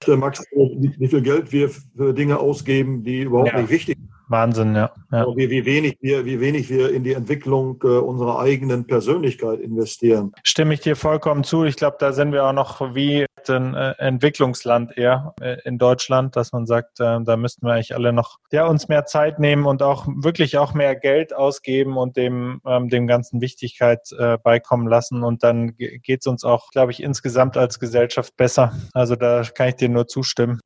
[0.07, 3.61] Max, wie viel Geld wir für Dinge ausgeben, die überhaupt ja.
[3.61, 4.12] nicht wichtig sind.
[4.29, 4.91] Wahnsinn, ja.
[5.11, 5.27] ja.
[5.37, 10.33] Wie, wie, wenig wir, wie wenig wir in die Entwicklung äh, unserer eigenen Persönlichkeit investieren.
[10.43, 11.65] Stimme ich dir vollkommen zu.
[11.65, 16.37] Ich glaube, da sind wir auch noch wie ein äh, Entwicklungsland eher äh, in Deutschland,
[16.37, 19.67] dass man sagt, äh, da müssten wir eigentlich alle noch ja, uns mehr Zeit nehmen
[19.67, 24.87] und auch wirklich auch mehr Geld ausgeben und dem, ähm, dem Ganzen Wichtigkeit äh, beikommen
[24.87, 25.23] lassen.
[25.23, 28.73] Und dann geht es uns auch, glaube ich, insgesamt als Gesellschaft besser.
[28.93, 30.61] Also da kann ich dir nur zustimmen.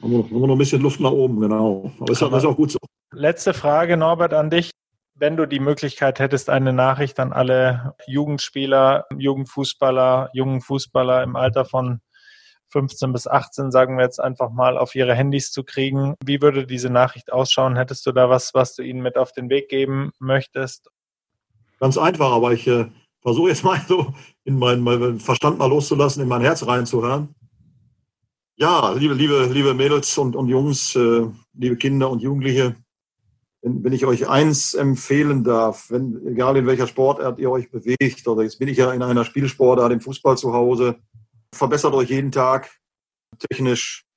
[0.00, 1.90] Haben wir, haben wir noch ein bisschen Luft nach oben, genau.
[1.98, 2.78] Aber ist, ist auch gut so.
[3.12, 4.70] Letzte Frage, Norbert, an dich.
[5.14, 11.64] Wenn du die Möglichkeit hättest, eine Nachricht an alle Jugendspieler, Jugendfußballer, jungen Fußballer im Alter
[11.64, 12.00] von
[12.70, 16.14] 15 bis 18, sagen wir jetzt einfach mal, auf ihre Handys zu kriegen.
[16.24, 17.76] Wie würde diese Nachricht ausschauen?
[17.76, 20.88] Hättest du da was, was du ihnen mit auf den Weg geben möchtest?
[21.80, 22.86] Ganz einfach, aber ich äh,
[23.20, 27.34] versuche jetzt mal so in meinen, meinen Verstand mal loszulassen, in mein Herz reinzuhören.
[28.60, 32.74] Ja, liebe, liebe, liebe Mädels und, und Jungs, äh, liebe Kinder und Jugendliche,
[33.62, 38.26] wenn, wenn ich euch eins empfehlen darf, wenn, egal in welcher Sportart ihr euch bewegt,
[38.26, 40.98] oder jetzt bin ich ja in einer Spielsportart im Fußball zu Hause,
[41.54, 42.68] verbessert euch jeden Tag
[43.48, 44.08] technisch,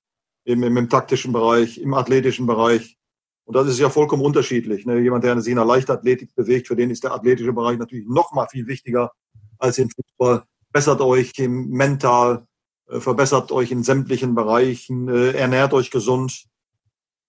[0.44, 2.98] im, im, im taktischen Bereich, im athletischen Bereich.
[3.46, 4.88] Und das ist ja vollkommen unterschiedlich.
[4.88, 5.02] Ne?
[5.02, 8.34] Jemand, der sich in der Leichtathletik bewegt, für den ist der athletische Bereich natürlich noch
[8.34, 9.12] mal viel wichtiger
[9.60, 10.46] als im Fußball.
[10.72, 12.48] Bessert euch im mental,
[13.00, 16.46] verbessert euch in sämtlichen Bereichen, äh, ernährt euch gesund.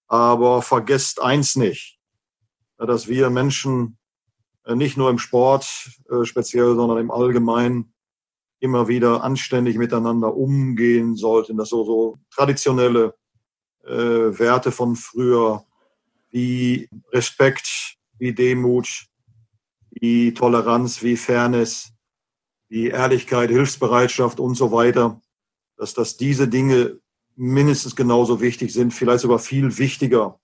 [0.08, 1.98] Aber vergesst eins nicht,
[2.78, 3.96] dass wir Menschen
[4.64, 5.64] äh, nicht nur im Sport
[6.24, 7.92] speziell, sondern im Allgemeinen
[8.62, 13.14] immer wieder anständig miteinander umgehen sollten, dass so, so traditionelle
[13.84, 13.92] äh,
[14.38, 15.64] Werte von früher
[16.30, 19.06] wie Respekt, wie Demut,
[19.90, 21.92] wie Toleranz, wie Fairness,
[22.68, 25.20] wie Ehrlichkeit, Hilfsbereitschaft und so weiter,
[25.76, 26.98] dass, dass diese Dinge
[27.36, 30.38] mindestens genauso wichtig sind, vielleicht sogar viel wichtiger,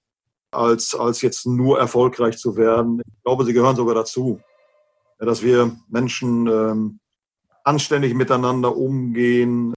[0.50, 3.00] als, als jetzt nur erfolgreich zu werden.
[3.00, 4.40] Ich glaube, sie gehören sogar dazu,
[5.18, 7.00] dass wir Menschen ähm,
[7.64, 9.74] anständig miteinander umgehen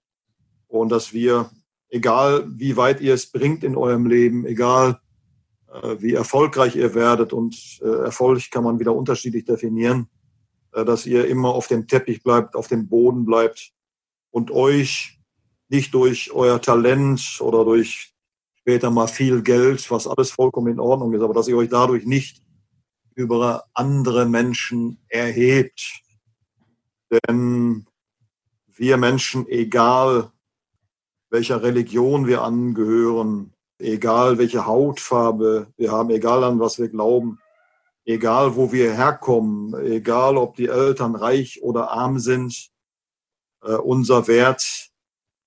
[0.68, 1.50] und dass wir,
[1.90, 5.00] egal wie weit ihr es bringt in eurem Leben, egal
[5.70, 10.08] äh, wie erfolgreich ihr werdet und äh, Erfolg kann man wieder unterschiedlich definieren,
[10.72, 13.72] äh, dass ihr immer auf dem Teppich bleibt, auf dem Boden bleibt
[14.30, 15.18] und euch
[15.72, 18.14] nicht durch euer Talent oder durch
[18.56, 22.04] später mal viel Geld, was alles vollkommen in Ordnung ist, aber dass ihr euch dadurch
[22.04, 22.42] nicht
[23.14, 26.02] über andere Menschen erhebt.
[27.10, 27.86] Denn
[28.66, 30.30] wir Menschen, egal
[31.30, 37.38] welcher Religion wir angehören, egal welche Hautfarbe wir haben, egal an was wir glauben,
[38.04, 42.70] egal wo wir herkommen, egal ob die Eltern reich oder arm sind,
[43.62, 44.91] äh, unser Wert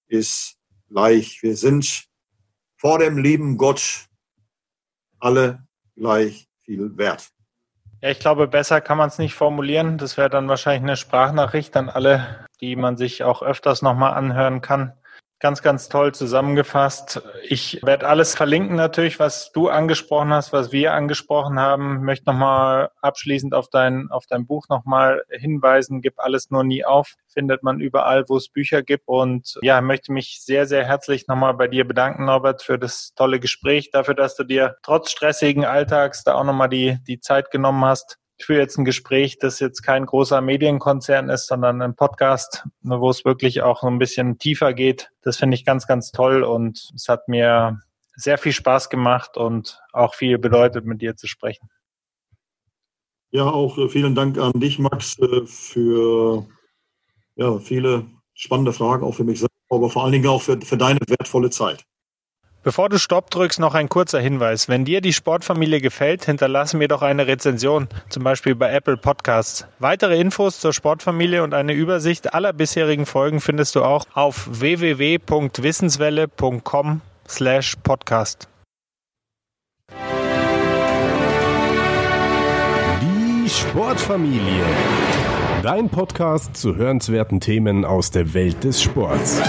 [0.07, 0.57] ist
[0.89, 1.41] gleich.
[1.41, 2.05] Wir sind
[2.77, 4.07] vor dem lieben Gott
[5.19, 7.29] alle gleich viel wert.
[8.01, 9.97] Ja, ich glaube, besser kann man es nicht formulieren.
[9.97, 14.61] Das wäre dann wahrscheinlich eine Sprachnachricht an alle, die man sich auch öfters nochmal anhören
[14.61, 14.93] kann.
[15.39, 17.21] Ganz, ganz toll zusammengefasst.
[17.43, 21.97] Ich werde alles verlinken natürlich, was du angesprochen hast, was wir angesprochen haben.
[21.97, 26.01] Ich möchte nochmal abschließend auf dein, auf dein Buch nochmal hinweisen.
[26.01, 27.15] Gib alles nur nie auf.
[27.27, 29.09] Findet man überall, wo es Bücher gibt.
[29.09, 33.41] Und ja, möchte mich sehr, sehr herzlich nochmal bei dir bedanken, Norbert, für das tolle
[33.41, 37.83] Gespräch, dafür, dass du dir trotz stressigen Alltags da auch nochmal die, die Zeit genommen
[37.83, 42.65] hast, ich führe jetzt ein Gespräch, das jetzt kein großer Medienkonzern ist, sondern ein Podcast,
[42.81, 45.11] wo es wirklich auch ein bisschen tiefer geht.
[45.21, 47.79] Das finde ich ganz, ganz toll und es hat mir
[48.15, 51.69] sehr viel Spaß gemacht und auch viel bedeutet, mit dir zu sprechen.
[53.31, 56.45] Ja, auch äh, vielen Dank an dich, Max, äh, für
[57.35, 60.77] ja, viele spannende Fragen, auch für mich selber, aber vor allen Dingen auch für, für
[60.77, 61.85] deine wertvolle Zeit.
[62.65, 64.67] Bevor du Stopp drückst, noch ein kurzer Hinweis.
[64.67, 69.67] Wenn dir die Sportfamilie gefällt, hinterlasse mir doch eine Rezension, zum Beispiel bei Apple Podcasts.
[69.77, 77.01] Weitere Infos zur Sportfamilie und eine Übersicht aller bisherigen Folgen findest du auch auf www.wissenswelle.com
[77.29, 78.47] slash podcast.
[82.99, 84.65] Die Sportfamilie.
[85.61, 89.39] Dein Podcast zu hörenswerten Themen aus der Welt des Sports.